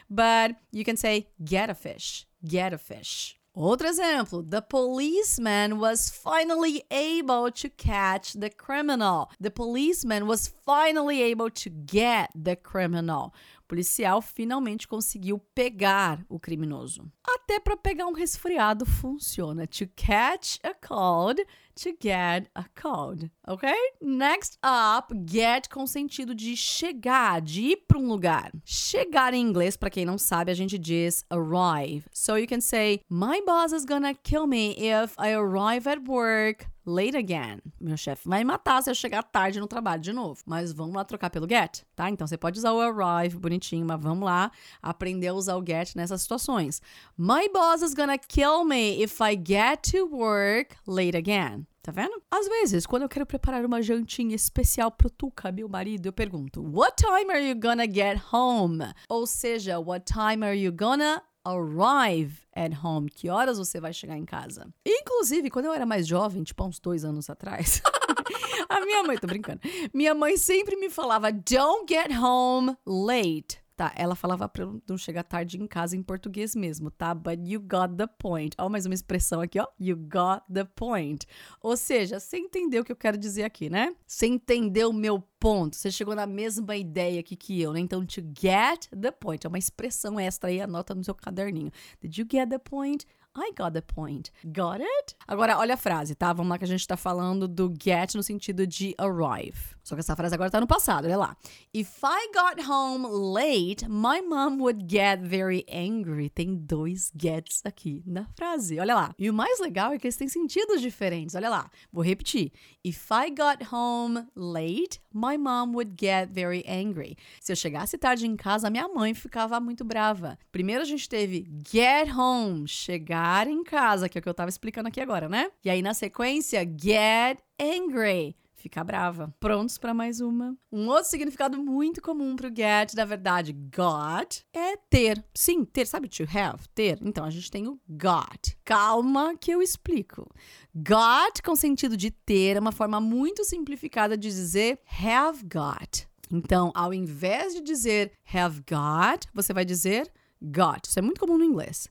but 0.09 0.55
you 0.71 0.83
can 0.83 0.95
say 0.95 1.27
get 1.43 1.69
a 1.69 1.75
fish. 1.75 2.25
Get 2.43 2.73
a 2.73 2.77
fish. 2.77 3.39
Outro 3.53 3.87
exemplo: 3.87 4.41
The 4.41 4.61
policeman 4.61 5.77
was 5.77 6.09
finally 6.09 6.83
able 6.89 7.51
to 7.51 7.69
catch 7.69 8.33
the 8.33 8.49
criminal. 8.49 9.27
The 9.41 9.51
policeman 9.51 10.25
was 10.25 10.47
finally 10.65 11.21
able 11.21 11.51
to 11.51 11.69
get 11.69 12.29
the 12.33 12.55
criminal 12.55 13.33
policial 13.71 14.21
finalmente 14.21 14.85
conseguiu 14.85 15.39
pegar 15.55 16.25
o 16.27 16.37
criminoso. 16.37 17.09
Até 17.25 17.57
para 17.57 17.77
pegar 17.77 18.05
um 18.05 18.11
resfriado 18.11 18.85
funciona. 18.85 19.65
To 19.65 19.87
catch 19.95 20.59
a 20.61 20.73
cold, 20.73 21.41
to 21.75 21.91
get 21.97 22.51
a 22.53 22.65
cold, 22.75 23.31
ok? 23.47 23.73
Next 24.01 24.59
up, 24.61 25.15
get 25.25 25.69
com 25.69 25.87
sentido 25.87 26.35
de 26.35 26.57
chegar, 26.57 27.39
de 27.39 27.61
ir 27.61 27.77
para 27.87 27.97
um 27.97 28.09
lugar. 28.09 28.51
Chegar 28.65 29.33
em 29.33 29.41
inglês, 29.41 29.77
para 29.77 29.89
quem 29.89 30.03
não 30.03 30.17
sabe, 30.17 30.51
a 30.51 30.53
gente 30.53 30.77
diz 30.77 31.23
arrive. 31.29 32.03
So 32.11 32.37
you 32.37 32.47
can 32.47 32.59
say, 32.59 32.99
My 33.09 33.41
boss 33.45 33.71
is 33.71 33.85
gonna 33.85 34.13
kill 34.13 34.47
me 34.47 34.75
if 34.77 35.15
I 35.17 35.33
arrive 35.33 35.87
at 35.87 36.01
work 36.05 36.67
late 36.85 37.15
again. 37.15 37.59
Meu 37.79 37.97
chefe 37.97 38.27
vai 38.27 38.39
me 38.39 38.45
matar 38.45 38.81
se 38.81 38.89
eu 38.89 38.95
chegar 38.95 39.23
tarde 39.23 39.59
no 39.59 39.67
trabalho 39.67 40.01
de 40.01 40.13
novo. 40.13 40.41
Mas 40.45 40.71
vamos 40.71 40.95
lá 40.95 41.03
trocar 41.03 41.29
pelo 41.29 41.47
get, 41.47 41.83
tá? 41.95 42.09
Então 42.09 42.27
você 42.27 42.37
pode 42.37 42.59
usar 42.59 42.73
o 42.73 42.79
arrive 42.79 43.37
bonitinho, 43.37 43.85
mas 43.85 44.01
vamos 44.01 44.25
lá 44.25 44.51
aprender 44.81 45.27
a 45.27 45.33
usar 45.33 45.55
o 45.55 45.65
get 45.65 45.95
nessas 45.95 46.21
situações. 46.21 46.81
My 47.17 47.49
boss 47.53 47.81
is 47.81 47.93
gonna 47.93 48.17
kill 48.17 48.63
me 48.65 49.01
if 49.01 49.19
I 49.21 49.35
get 49.35 49.91
to 49.91 50.05
work 50.07 50.75
late 50.87 51.15
again. 51.17 51.65
Tá 51.83 51.91
vendo? 51.91 52.21
Às 52.29 52.47
vezes, 52.47 52.85
quando 52.85 53.03
eu 53.03 53.09
quero 53.09 53.25
preparar 53.25 53.65
uma 53.65 53.81
jantinha 53.81 54.35
especial 54.35 54.91
pro 54.91 55.09
Tuca, 55.09 55.51
meu 55.51 55.67
marido, 55.67 56.05
eu 56.05 56.13
pergunto: 56.13 56.61
What 56.61 56.95
time 56.97 57.31
are 57.31 57.43
you 57.43 57.59
gonna 57.59 57.87
get 57.87 58.21
home? 58.31 58.83
Ou 59.09 59.25
seja, 59.25 59.79
What 59.79 60.05
time 60.05 60.45
are 60.45 60.55
you 60.55 60.71
gonna 60.71 61.23
arrive 61.45 62.41
at 62.55 62.73
home. 62.83 63.09
Que 63.09 63.29
horas 63.29 63.57
você 63.57 63.79
vai 63.79 63.93
chegar 63.93 64.17
em 64.17 64.25
casa? 64.25 64.67
Inclusive, 64.85 65.49
quando 65.49 65.65
eu 65.65 65.73
era 65.73 65.85
mais 65.85 66.07
jovem, 66.07 66.43
tipo 66.43 66.63
há 66.63 66.67
uns 66.67 66.79
dois 66.79 67.05
anos 67.05 67.29
atrás, 67.29 67.81
a 68.69 68.79
minha 68.81 69.03
mãe, 69.03 69.17
tô 69.17 69.27
brincando, 69.27 69.61
minha 69.93 70.13
mãe 70.13 70.37
sempre 70.37 70.75
me 70.75 70.89
falava: 70.89 71.31
don't 71.31 71.85
get 71.87 72.11
home 72.11 72.75
late. 72.85 73.60
Tá, 73.81 73.91
ela 73.95 74.13
falava 74.13 74.47
pra 74.47 74.61
eu 74.61 74.79
não 74.87 74.95
chegar 74.95 75.23
tarde 75.23 75.59
em 75.59 75.65
casa 75.65 75.97
em 75.97 76.03
português 76.03 76.53
mesmo, 76.53 76.91
tá? 76.91 77.15
But 77.15 77.39
you 77.43 77.59
got 77.59 77.97
the 77.97 78.05
point. 78.05 78.55
Ó, 78.59 78.69
mais 78.69 78.85
uma 78.85 78.93
expressão 78.93 79.41
aqui, 79.41 79.59
ó. 79.59 79.65
You 79.79 79.97
got 79.97 80.43
the 80.53 80.65
point. 80.65 81.25
Ou 81.63 81.75
seja, 81.75 82.19
você 82.19 82.37
entendeu 82.37 82.83
o 82.83 82.85
que 82.85 82.91
eu 82.91 82.95
quero 82.95 83.17
dizer 83.17 83.43
aqui, 83.43 83.71
né? 83.71 83.95
Você 84.05 84.27
entendeu 84.27 84.91
o 84.91 84.93
meu 84.93 85.19
ponto. 85.39 85.75
Você 85.75 85.89
chegou 85.89 86.13
na 86.13 86.27
mesma 86.27 86.75
ideia 86.75 87.21
aqui 87.21 87.35
que 87.35 87.59
eu, 87.59 87.73
né? 87.73 87.79
Então, 87.79 88.05
to 88.05 88.21
get 88.39 88.87
the 88.91 89.09
point. 89.09 89.47
É 89.47 89.49
uma 89.49 89.57
expressão 89.57 90.19
extra 90.19 90.51
aí, 90.51 90.61
anota 90.61 90.93
no 90.93 91.03
seu 91.03 91.15
caderninho. 91.15 91.71
Did 91.99 92.15
you 92.15 92.27
get 92.31 92.49
the 92.49 92.59
point? 92.59 93.07
I 93.35 93.51
got 93.57 93.73
the 93.73 93.81
point. 93.81 94.29
Got 94.43 94.81
it? 94.81 95.15
Agora, 95.25 95.57
olha 95.57 95.75
a 95.75 95.77
frase, 95.77 96.15
tá? 96.15 96.33
Vamos 96.33 96.49
lá 96.49 96.57
que 96.57 96.65
a 96.65 96.67
gente 96.67 96.85
tá 96.85 96.97
falando 96.97 97.47
do 97.47 97.73
get 97.81 98.13
no 98.13 98.21
sentido 98.21 98.67
de 98.67 98.93
arrive. 98.97 99.75
Só 99.83 99.95
que 99.95 100.01
essa 100.01 100.15
frase 100.15 100.35
agora 100.35 100.49
tá 100.49 100.59
no 100.59 100.67
passado, 100.67 101.05
olha 101.05 101.17
lá. 101.17 101.35
If 101.73 101.99
I 102.03 102.31
got 102.33 102.69
home 102.69 103.07
late, 103.07 103.87
my 103.87 104.21
mom 104.21 104.61
would 104.61 104.85
get 104.87 105.21
very 105.21 105.65
angry. 105.71 106.29
Tem 106.29 106.55
dois 106.55 107.11
gets 107.17 107.61
aqui 107.65 108.03
na 108.05 108.25
frase, 108.35 108.79
olha 108.79 108.93
lá. 108.93 109.15
E 109.17 109.29
o 109.29 109.33
mais 109.33 109.59
legal 109.59 109.91
é 109.91 109.97
que 109.97 110.05
eles 110.05 110.17
têm 110.17 110.27
sentidos 110.27 110.81
diferentes, 110.81 111.35
olha 111.35 111.49
lá. 111.49 111.69
Vou 111.91 112.03
repetir. 112.03 112.51
If 112.85 113.09
I 113.11 113.29
got 113.29 113.67
home 113.71 114.27
late, 114.35 114.99
my 115.13 115.37
mom 115.37 115.73
would 115.73 115.93
get 115.99 116.29
very 116.29 116.63
angry. 116.67 117.17
Se 117.39 117.51
eu 117.51 117.55
chegasse 117.55 117.97
tarde 117.97 118.27
em 118.27 118.35
casa, 118.35 118.69
minha 118.69 118.87
mãe 118.87 119.13
ficava 119.13 119.59
muito 119.59 119.83
brava. 119.83 120.37
Primeiro 120.51 120.81
a 120.81 120.85
gente 120.85 121.09
teve 121.09 121.47
get 121.67 122.15
home, 122.15 122.67
chegar 122.67 123.47
em 123.47 123.63
casa, 123.63 124.07
que 124.07 124.17
é 124.17 124.19
o 124.19 124.21
que 124.21 124.29
eu 124.29 124.33
tava 124.33 124.49
explicando 124.49 124.87
aqui 124.87 125.01
agora, 125.01 125.27
né? 125.27 125.49
E 125.63 125.69
aí 125.69 125.81
na 125.81 125.93
sequência, 125.93 126.61
get 126.63 127.39
angry 127.59 128.35
ficar 128.61 128.83
brava. 128.83 129.33
Prontos 129.39 129.77
para 129.77 129.93
mais 129.93 130.21
uma? 130.21 130.55
Um 130.71 130.87
outro 130.87 131.09
significado 131.09 131.57
muito 131.57 132.01
comum 132.01 132.35
pro 132.35 132.47
get, 132.47 132.93
na 132.93 133.03
verdade, 133.03 133.53
got, 133.53 134.43
é 134.53 134.77
ter. 134.77 135.23
Sim, 135.33 135.65
ter, 135.65 135.85
sabe 135.87 136.07
to 136.07 136.23
have? 136.23 136.67
Ter. 136.73 136.99
Então 137.01 137.25
a 137.25 137.29
gente 137.29 137.49
tem 137.49 137.67
o 137.67 137.79
got. 137.89 138.55
Calma 138.63 139.35
que 139.35 139.51
eu 139.51 139.61
explico. 139.61 140.29
Got, 140.73 141.41
com 141.43 141.55
sentido 141.55 141.97
de 141.97 142.11
ter, 142.11 142.57
é 142.57 142.59
uma 142.59 142.71
forma 142.71 143.01
muito 143.01 143.43
simplificada 143.43 144.17
de 144.17 144.29
dizer 144.29 144.79
have 145.03 145.43
got. 145.43 146.07
Então, 146.31 146.71
ao 146.73 146.93
invés 146.93 147.53
de 147.53 147.61
dizer 147.61 148.13
have 148.33 148.61
got, 148.61 149.27
você 149.33 149.51
vai 149.51 149.65
dizer 149.65 150.09
got. 150.41 150.87
Isso 150.87 150.99
é 150.99 151.01
muito 151.01 151.19
comum 151.19 151.37
no 151.37 151.43
inglês. 151.43 151.89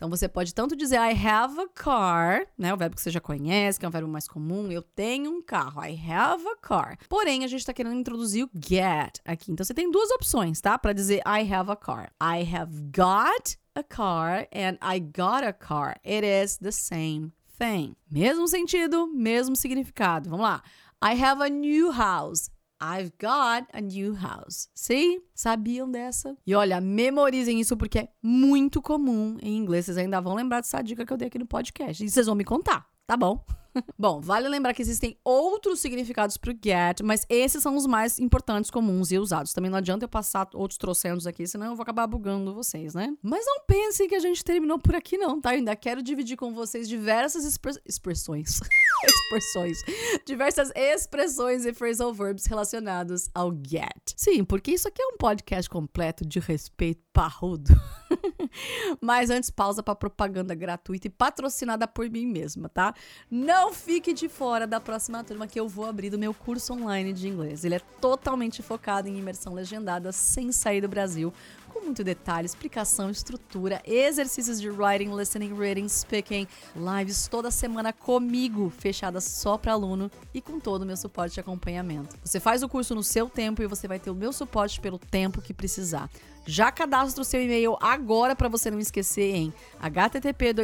Então 0.00 0.08
você 0.08 0.26
pode 0.26 0.54
tanto 0.54 0.74
dizer 0.74 0.96
I 0.96 1.12
have 1.12 1.60
a 1.60 1.68
car, 1.68 2.46
né? 2.56 2.72
O 2.72 2.76
verbo 2.78 2.96
que 2.96 3.02
você 3.02 3.10
já 3.10 3.20
conhece, 3.20 3.78
que 3.78 3.84
é 3.84 3.88
um 3.88 3.92
verbo 3.92 4.08
mais 4.08 4.26
comum. 4.26 4.72
Eu 4.72 4.80
tenho 4.80 5.30
um 5.30 5.42
carro. 5.42 5.84
I 5.84 5.94
have 6.10 6.42
a 6.48 6.56
car. 6.56 6.96
Porém, 7.06 7.44
a 7.44 7.46
gente 7.46 7.60
está 7.60 7.74
querendo 7.74 7.96
introduzir 7.96 8.46
o 8.46 8.50
get 8.54 9.18
aqui. 9.26 9.52
Então 9.52 9.62
você 9.62 9.74
tem 9.74 9.90
duas 9.90 10.10
opções, 10.12 10.58
tá? 10.58 10.78
Para 10.78 10.94
dizer 10.94 11.18
I 11.18 11.52
have 11.52 11.70
a 11.70 11.76
car. 11.76 12.10
I 12.18 12.42
have 12.50 12.72
got 12.90 13.58
a 13.74 13.82
car 13.82 14.48
and 14.54 14.78
I 14.80 15.00
got 15.00 15.44
a 15.46 15.52
car. 15.52 16.00
It 16.02 16.26
is 16.26 16.56
the 16.56 16.72
same 16.72 17.30
thing. 17.58 17.94
Mesmo 18.10 18.48
sentido, 18.48 19.06
mesmo 19.06 19.54
significado. 19.54 20.30
Vamos 20.30 20.44
lá. 20.46 20.62
I 21.04 21.22
have 21.22 21.42
a 21.42 21.50
new 21.50 21.92
house. 21.92 22.50
I've 22.82 23.12
got 23.20 23.68
a 23.72 23.80
new 23.80 24.14
house. 24.14 24.68
Sim? 24.74 25.22
Sabiam 25.34 25.90
dessa? 25.90 26.36
E 26.46 26.54
olha, 26.54 26.80
memorizem 26.80 27.60
isso 27.60 27.76
porque 27.76 27.98
é 27.98 28.08
muito 28.22 28.80
comum 28.80 29.36
em 29.42 29.56
inglês. 29.56 29.84
Vocês 29.84 29.98
ainda 29.98 30.20
vão 30.20 30.34
lembrar 30.34 30.60
dessa 30.60 30.80
dica 30.80 31.04
que 31.04 31.12
eu 31.12 31.16
dei 31.16 31.28
aqui 31.28 31.38
no 31.38 31.46
podcast. 31.46 32.02
E 32.02 32.08
vocês 32.08 32.26
vão 32.26 32.34
me 32.34 32.44
contar, 32.44 32.86
tá 33.06 33.16
bom? 33.16 33.44
Bom, 33.98 34.20
vale 34.20 34.48
lembrar 34.48 34.74
que 34.74 34.82
existem 34.82 35.16
outros 35.24 35.80
significados 35.80 36.36
para 36.36 36.50
o 36.50 36.54
get, 36.54 37.02
mas 37.04 37.24
esses 37.28 37.62
são 37.62 37.76
os 37.76 37.86
mais 37.86 38.18
importantes, 38.18 38.70
comuns 38.70 39.12
e 39.12 39.18
usados. 39.18 39.52
Também 39.52 39.70
não 39.70 39.78
adianta 39.78 40.04
eu 40.04 40.08
passar 40.08 40.48
outros 40.54 40.76
trocentos 40.76 41.26
aqui, 41.26 41.46
senão 41.46 41.66
eu 41.66 41.76
vou 41.76 41.82
acabar 41.82 42.06
bugando 42.06 42.54
vocês, 42.54 42.94
né? 42.94 43.14
Mas 43.22 43.44
não 43.46 43.64
pensem 43.66 44.08
que 44.08 44.14
a 44.14 44.20
gente 44.20 44.42
terminou 44.42 44.78
por 44.78 44.94
aqui, 44.96 45.16
não, 45.16 45.40
tá? 45.40 45.52
Eu 45.52 45.58
ainda 45.58 45.76
quero 45.76 46.02
dividir 46.02 46.36
com 46.36 46.52
vocês 46.52 46.88
diversas 46.88 47.58
expressões. 47.86 48.60
expressões. 49.30 49.78
Diversas 50.24 50.70
expressões 50.74 51.64
e 51.64 51.72
phrasal 51.72 52.12
verbs 52.12 52.46
relacionados 52.46 53.30
ao 53.34 53.52
get. 53.52 54.14
Sim, 54.16 54.44
porque 54.44 54.72
isso 54.72 54.88
aqui 54.88 55.02
é 55.02 55.06
um 55.06 55.16
podcast 55.16 55.68
completo 55.68 56.26
de 56.26 56.38
respeito 56.38 57.02
parrudo. 57.12 57.70
Mas 59.00 59.30
antes, 59.30 59.50
pausa 59.50 59.82
para 59.82 59.94
propaganda 59.94 60.54
gratuita 60.54 61.06
e 61.06 61.10
patrocinada 61.10 61.86
por 61.86 62.08
mim 62.10 62.26
mesma, 62.26 62.68
tá? 62.68 62.94
Não 63.30 63.72
fique 63.72 64.12
de 64.12 64.28
fora 64.28 64.66
da 64.66 64.80
próxima 64.80 65.22
turma 65.22 65.46
que 65.46 65.58
eu 65.58 65.68
vou 65.68 65.86
abrir 65.86 66.10
do 66.10 66.18
meu 66.18 66.34
curso 66.34 66.72
online 66.72 67.12
de 67.12 67.28
inglês. 67.28 67.64
Ele 67.64 67.76
é 67.76 67.80
totalmente 68.00 68.62
focado 68.62 69.08
em 69.08 69.18
imersão 69.18 69.54
legendada 69.54 70.12
sem 70.12 70.52
sair 70.52 70.80
do 70.80 70.88
Brasil 70.88 71.32
com 71.80 71.86
muito 71.86 72.04
detalhe, 72.04 72.46
explicação, 72.46 73.10
estrutura, 73.10 73.82
exercícios 73.86 74.60
de 74.60 74.68
writing, 74.68 75.16
listening, 75.16 75.54
reading, 75.54 75.88
speaking, 75.88 76.46
lives 76.76 77.26
toda 77.26 77.50
semana 77.50 77.90
comigo, 77.92 78.70
fechadas 78.70 79.24
só 79.24 79.56
para 79.56 79.72
aluno 79.72 80.10
e 80.34 80.42
com 80.42 80.60
todo 80.60 80.82
o 80.82 80.86
meu 80.86 80.96
suporte 80.96 81.38
e 81.38 81.40
acompanhamento. 81.40 82.16
Você 82.22 82.38
faz 82.38 82.62
o 82.62 82.68
curso 82.68 82.94
no 82.94 83.02
seu 83.02 83.28
tempo 83.28 83.60
e 83.62 83.66
você 83.66 83.88
vai 83.88 83.98
ter 83.98 84.10
o 84.10 84.14
meu 84.14 84.32
suporte 84.32 84.80
pelo 84.80 84.98
tempo 84.98 85.40
que 85.40 85.54
precisar. 85.54 86.10
Já 86.46 86.70
cadastra 86.70 87.22
o 87.22 87.24
seu 87.24 87.42
e-mail 87.42 87.76
agora 87.80 88.36
para 88.36 88.48
você 88.48 88.70
não 88.70 88.78
esquecer 88.78 89.34
em 89.34 89.52
http 89.80 90.54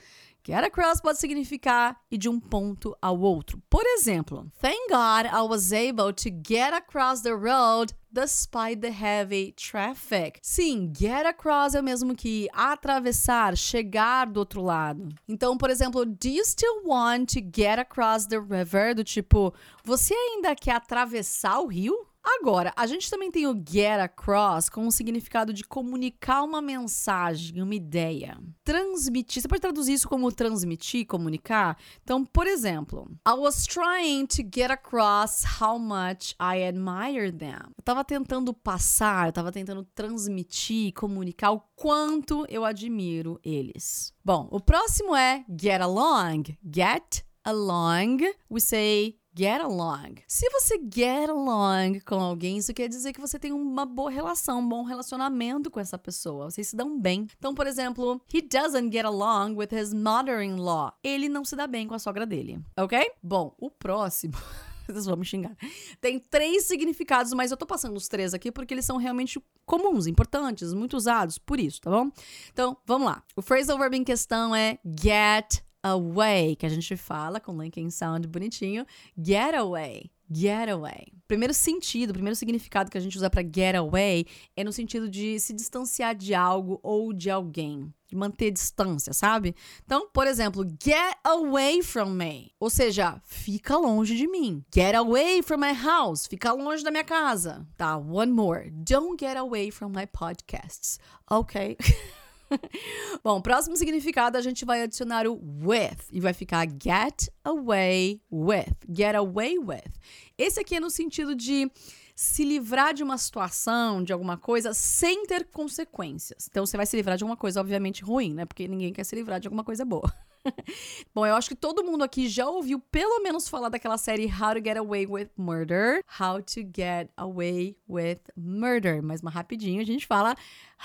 Get 0.48 0.64
across 0.64 0.98
pode 0.98 1.18
significar 1.18 2.00
ir 2.10 2.16
de 2.16 2.26
um 2.26 2.40
ponto 2.40 2.96
ao 3.02 3.20
outro. 3.20 3.62
Por 3.68 3.84
exemplo, 3.84 4.50
Thank 4.62 4.88
God 4.88 5.26
I 5.26 5.42
was 5.46 5.74
able 5.74 6.10
to 6.14 6.30
get 6.42 6.72
across 6.72 7.20
the 7.20 7.34
road 7.34 7.92
despite 8.10 8.80
the 8.80 8.90
heavy 8.90 9.52
traffic. 9.52 10.38
Sim, 10.40 10.90
get 10.96 11.26
across 11.26 11.74
é 11.74 11.80
o 11.80 11.84
mesmo 11.84 12.16
que 12.16 12.48
atravessar, 12.54 13.58
chegar 13.58 14.26
do 14.26 14.40
outro 14.40 14.62
lado. 14.62 15.10
Então, 15.28 15.58
por 15.58 15.68
exemplo, 15.68 16.06
do 16.06 16.28
you 16.28 16.44
still 16.46 16.82
want 16.82 17.26
to 17.34 17.40
get 17.40 17.78
across 17.78 18.26
the 18.26 18.38
river? 18.38 18.94
Do 18.94 19.04
tipo, 19.04 19.52
você 19.84 20.14
ainda 20.14 20.54
quer 20.56 20.76
atravessar 20.76 21.60
o 21.60 21.66
rio? 21.66 22.07
Agora, 22.24 22.72
a 22.76 22.86
gente 22.86 23.10
também 23.10 23.30
tem 23.30 23.46
o 23.46 23.54
get 23.54 24.00
across 24.00 24.68
com 24.68 24.86
o 24.86 24.92
significado 24.92 25.52
de 25.52 25.64
comunicar 25.64 26.42
uma 26.42 26.60
mensagem, 26.60 27.62
uma 27.62 27.74
ideia. 27.74 28.38
Transmitir, 28.62 29.40
você 29.40 29.48
pode 29.48 29.62
traduzir 29.62 29.94
isso 29.94 30.08
como 30.08 30.30
transmitir, 30.30 31.06
comunicar? 31.06 31.78
Então, 32.02 32.24
por 32.24 32.46
exemplo, 32.46 33.08
I 33.26 33.32
was 33.32 33.66
trying 33.66 34.26
to 34.26 34.42
get 34.42 34.70
across 34.70 35.44
how 35.60 35.78
much 35.78 36.34
I 36.40 36.64
admire 36.64 37.32
them. 37.32 37.72
Eu 37.76 37.82
tava 37.84 38.04
tentando 38.04 38.52
passar, 38.52 39.28
eu 39.28 39.32
tava 39.32 39.50
tentando 39.50 39.84
transmitir, 39.94 40.92
comunicar 40.92 41.52
o 41.52 41.60
quanto 41.74 42.44
eu 42.48 42.64
admiro 42.64 43.40
eles. 43.42 44.12
Bom, 44.24 44.48
o 44.50 44.60
próximo 44.60 45.16
é 45.16 45.44
get 45.58 45.80
along. 45.80 46.44
Get 46.62 47.24
along, 47.44 48.18
we 48.50 48.60
say 48.60 49.18
get 49.36 49.60
along. 49.60 50.16
Se 50.26 50.48
você 50.50 50.78
get 50.92 51.28
along 51.28 52.00
com 52.00 52.16
alguém, 52.16 52.58
isso 52.58 52.74
quer 52.74 52.88
dizer 52.88 53.12
que 53.12 53.20
você 53.20 53.38
tem 53.38 53.52
uma 53.52 53.86
boa 53.86 54.10
relação, 54.10 54.60
um 54.60 54.68
bom 54.68 54.82
relacionamento 54.82 55.70
com 55.70 55.80
essa 55.80 55.98
pessoa. 55.98 56.50
Vocês 56.50 56.68
se 56.68 56.76
dão 56.76 57.00
bem. 57.00 57.26
Então, 57.38 57.54
por 57.54 57.66
exemplo, 57.66 58.20
he 58.32 58.40
doesn't 58.40 58.92
get 58.92 59.04
along 59.04 59.54
with 59.56 59.68
his 59.72 59.92
mother-in-law. 59.94 60.92
Ele 61.02 61.28
não 61.28 61.44
se 61.44 61.56
dá 61.56 61.66
bem 61.66 61.86
com 61.86 61.94
a 61.94 61.98
sogra 61.98 62.26
dele, 62.26 62.60
ok? 62.76 63.12
Bom, 63.22 63.54
o 63.58 63.70
próximo. 63.70 64.34
Vocês 64.86 65.04
vão 65.04 65.16
me 65.16 65.24
xingar. 65.24 65.54
Tem 66.00 66.18
três 66.18 66.64
significados, 66.64 67.32
mas 67.34 67.50
eu 67.50 67.56
tô 67.56 67.66
passando 67.66 67.96
os 67.96 68.08
três 68.08 68.32
aqui 68.32 68.50
porque 68.50 68.72
eles 68.72 68.86
são 68.86 68.96
realmente 68.96 69.38
comuns, 69.66 70.06
importantes, 70.06 70.72
muito 70.72 70.96
usados, 70.96 71.36
por 71.36 71.60
isso, 71.60 71.82
tá 71.82 71.90
bom? 71.90 72.10
Então, 72.50 72.76
vamos 72.86 73.06
lá. 73.06 73.22
O 73.36 73.42
phrasal 73.42 73.76
verb 73.78 73.96
em 73.96 74.04
questão 74.04 74.56
é 74.56 74.78
get 74.98 75.62
away, 75.82 76.56
que 76.56 76.66
a 76.66 76.68
gente 76.68 76.96
fala 76.96 77.40
com 77.40 77.60
linking 77.60 77.90
sound 77.90 78.26
bonitinho, 78.26 78.86
get 79.16 79.54
away. 79.54 80.10
Get 80.30 80.68
away. 80.68 81.06
Primeiro 81.26 81.54
sentido, 81.54 82.12
primeiro 82.12 82.36
significado 82.36 82.90
que 82.90 82.98
a 82.98 83.00
gente 83.00 83.16
usa 83.16 83.30
para 83.30 83.42
get 83.42 83.74
away 83.74 84.26
é 84.54 84.62
no 84.62 84.72
sentido 84.72 85.08
de 85.08 85.40
se 85.40 85.54
distanciar 85.54 86.14
de 86.14 86.34
algo 86.34 86.78
ou 86.82 87.14
de 87.14 87.30
alguém, 87.30 87.92
de 88.06 88.14
manter 88.14 88.50
distância, 88.50 89.14
sabe? 89.14 89.54
Então, 89.86 90.10
por 90.12 90.26
exemplo, 90.26 90.66
get 90.82 91.16
away 91.24 91.82
from 91.82 92.10
me, 92.10 92.50
ou 92.60 92.68
seja, 92.68 93.18
fica 93.24 93.78
longe 93.78 94.14
de 94.14 94.28
mim. 94.28 94.62
Get 94.74 94.94
away 94.94 95.42
from 95.42 95.60
my 95.60 95.72
house, 95.72 96.26
fica 96.26 96.52
longe 96.52 96.84
da 96.84 96.90
minha 96.90 97.04
casa. 97.04 97.66
Tá, 97.78 97.96
one 97.96 98.30
more. 98.30 98.70
Don't 98.70 99.18
get 99.18 99.38
away 99.38 99.70
from 99.70 99.92
my 99.92 100.06
podcasts. 100.06 100.98
Ok. 101.30 101.78
Bom, 103.22 103.40
próximo 103.40 103.76
significado 103.76 104.36
a 104.36 104.40
gente 104.40 104.64
vai 104.64 104.82
adicionar 104.82 105.26
o 105.26 105.40
with 105.62 105.98
e 106.12 106.20
vai 106.20 106.32
ficar 106.32 106.66
get 106.66 107.28
away 107.44 108.20
with. 108.30 108.74
Get 108.88 109.14
away 109.14 109.58
with. 109.58 109.92
Esse 110.36 110.60
aqui 110.60 110.76
é 110.76 110.80
no 110.80 110.90
sentido 110.90 111.34
de 111.34 111.70
se 112.14 112.44
livrar 112.44 112.94
de 112.94 113.02
uma 113.02 113.16
situação, 113.16 114.02
de 114.02 114.12
alguma 114.12 114.36
coisa, 114.36 114.74
sem 114.74 115.24
ter 115.24 115.46
consequências. 115.46 116.48
Então 116.50 116.66
você 116.66 116.76
vai 116.76 116.84
se 116.84 116.96
livrar 116.96 117.16
de 117.16 117.22
alguma 117.22 117.36
coisa, 117.36 117.60
obviamente, 117.60 118.02
ruim, 118.02 118.34
né? 118.34 118.44
Porque 118.44 118.66
ninguém 118.66 118.92
quer 118.92 119.04
se 119.04 119.14
livrar 119.14 119.38
de 119.38 119.46
alguma 119.46 119.62
coisa 119.62 119.84
boa. 119.84 120.12
Bom, 121.14 121.26
eu 121.26 121.34
acho 121.34 121.48
que 121.48 121.54
todo 121.54 121.84
mundo 121.84 122.04
aqui 122.04 122.28
já 122.28 122.46
ouviu 122.48 122.78
pelo 122.78 123.22
menos 123.22 123.48
falar 123.48 123.68
daquela 123.68 123.98
série 123.98 124.26
How 124.26 124.54
to 124.54 124.64
Get 124.64 124.76
Away 124.76 125.06
with 125.06 125.30
Murder. 125.36 126.02
How 126.20 126.42
to 126.42 126.60
Get 126.74 127.10
Away 127.16 127.76
with 127.88 128.20
Murder. 128.36 129.02
Mas 129.02 129.22
mais 129.22 129.34
rapidinho 129.34 129.80
a 129.80 129.84
gente 129.84 130.06
fala 130.06 130.36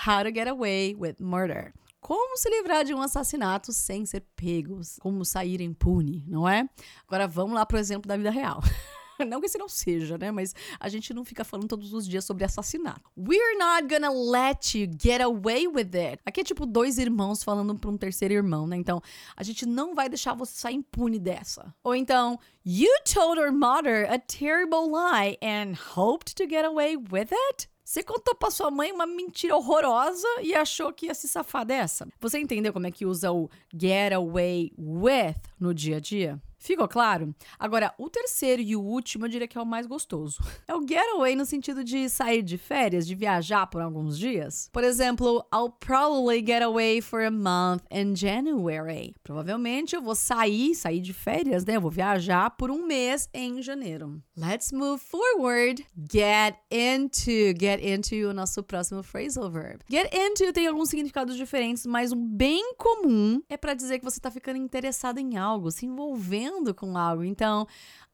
How 0.06 0.24
to 0.24 0.34
Get 0.34 0.48
Away 0.48 0.96
with 0.98 1.16
Murder. 1.20 1.72
Como 2.00 2.36
se 2.36 2.50
livrar 2.50 2.84
de 2.84 2.92
um 2.92 3.00
assassinato 3.00 3.72
sem 3.72 4.04
ser 4.04 4.22
pegos? 4.36 4.98
Como 5.00 5.24
sair 5.24 5.62
impune, 5.62 6.22
não 6.28 6.46
é? 6.46 6.68
Agora 7.06 7.26
vamos 7.26 7.54
lá 7.54 7.64
pro 7.64 7.78
exemplo 7.78 8.06
da 8.06 8.16
vida 8.16 8.30
real. 8.30 8.62
Não 9.26 9.40
que 9.40 9.46
esse 9.46 9.58
não 9.58 9.68
seja, 9.68 10.18
né? 10.18 10.30
Mas 10.30 10.54
a 10.78 10.88
gente 10.88 11.14
não 11.14 11.24
fica 11.24 11.44
falando 11.44 11.68
todos 11.68 11.92
os 11.92 12.06
dias 12.06 12.24
sobre 12.24 12.44
assassinato. 12.44 13.10
We're 13.16 13.58
not 13.58 13.86
gonna 13.88 14.10
let 14.10 14.74
you 14.74 14.88
get 15.00 15.20
away 15.20 15.66
with 15.66 15.94
it. 15.94 16.20
Aqui 16.24 16.40
é 16.40 16.44
tipo 16.44 16.66
dois 16.66 16.98
irmãos 16.98 17.42
falando 17.42 17.74
pra 17.76 17.90
um 17.90 17.96
terceiro 17.96 18.34
irmão, 18.34 18.66
né? 18.66 18.76
Então, 18.76 19.00
a 19.36 19.42
gente 19.42 19.66
não 19.66 19.94
vai 19.94 20.08
deixar 20.08 20.34
você 20.34 20.58
sair 20.58 20.74
impune 20.74 21.18
dessa. 21.18 21.74
Ou 21.82 21.94
então, 21.94 22.38
you 22.64 22.90
told 23.04 23.40
your 23.40 23.52
mother 23.52 24.10
a 24.10 24.18
terrible 24.18 24.90
lie 24.90 25.38
and 25.42 25.74
hoped 25.96 26.34
to 26.34 26.48
get 26.48 26.64
away 26.64 26.96
with 26.96 27.32
it? 27.32 27.68
Você 27.84 28.02
contou 28.02 28.34
pra 28.34 28.50
sua 28.50 28.70
mãe 28.70 28.90
uma 28.90 29.06
mentira 29.06 29.54
horrorosa 29.54 30.26
e 30.42 30.54
achou 30.54 30.90
que 30.90 31.06
ia 31.06 31.14
se 31.14 31.28
safar 31.28 31.66
dessa? 31.66 32.08
Você 32.18 32.38
entendeu 32.38 32.72
como 32.72 32.86
é 32.86 32.90
que 32.90 33.04
usa 33.04 33.30
o 33.30 33.50
get 33.78 34.12
away 34.14 34.72
with 34.78 35.36
no 35.60 35.74
dia 35.74 35.98
a 35.98 36.00
dia? 36.00 36.42
Ficou 36.64 36.88
claro? 36.88 37.34
Agora, 37.58 37.92
o 37.98 38.08
terceiro 38.08 38.62
e 38.62 38.74
o 38.74 38.80
último 38.80 39.26
eu 39.26 39.28
diria 39.28 39.46
que 39.46 39.58
é 39.58 39.60
o 39.60 39.66
mais 39.66 39.86
gostoso. 39.86 40.42
É 40.66 40.74
o 40.74 40.80
getaway 40.80 41.36
no 41.36 41.44
sentido 41.44 41.84
de 41.84 42.08
sair 42.08 42.42
de 42.42 42.56
férias, 42.56 43.06
de 43.06 43.14
viajar 43.14 43.66
por 43.66 43.82
alguns 43.82 44.18
dias. 44.18 44.70
Por 44.72 44.82
exemplo, 44.82 45.44
I'll 45.52 45.70
probably 45.70 46.42
get 46.44 46.62
away 46.62 47.02
for 47.02 47.22
a 47.22 47.30
month 47.30 47.82
in 47.90 48.16
January. 48.16 49.14
Provavelmente 49.22 49.94
eu 49.94 50.00
vou 50.00 50.14
sair, 50.14 50.74
sair 50.74 51.00
de 51.00 51.12
férias, 51.12 51.66
né? 51.66 51.76
Eu 51.76 51.82
vou 51.82 51.90
viajar 51.90 52.48
por 52.52 52.70
um 52.70 52.86
mês 52.86 53.28
em 53.34 53.60
janeiro. 53.60 54.22
Let's 54.34 54.72
move 54.72 55.02
forward. 55.02 55.86
Get 56.10 56.56
into. 56.70 57.54
Get 57.60 57.84
into 57.84 58.30
o 58.30 58.32
nosso 58.32 58.62
próximo 58.62 59.02
phrasal 59.02 59.50
verb. 59.50 59.80
Get 59.90 60.10
into 60.14 60.50
tem 60.50 60.66
alguns 60.66 60.88
significados 60.88 61.36
diferentes, 61.36 61.84
mas 61.84 62.10
um 62.10 62.26
bem 62.26 62.74
comum 62.78 63.42
é 63.50 63.58
para 63.58 63.74
dizer 63.74 63.98
que 63.98 64.04
você 64.04 64.18
tá 64.18 64.30
ficando 64.30 64.56
interessado 64.56 65.18
em 65.18 65.36
algo, 65.36 65.70
se 65.70 65.84
envolvendo 65.84 66.53
com 66.74 66.96
algo. 66.96 67.24
Então, 67.24 67.66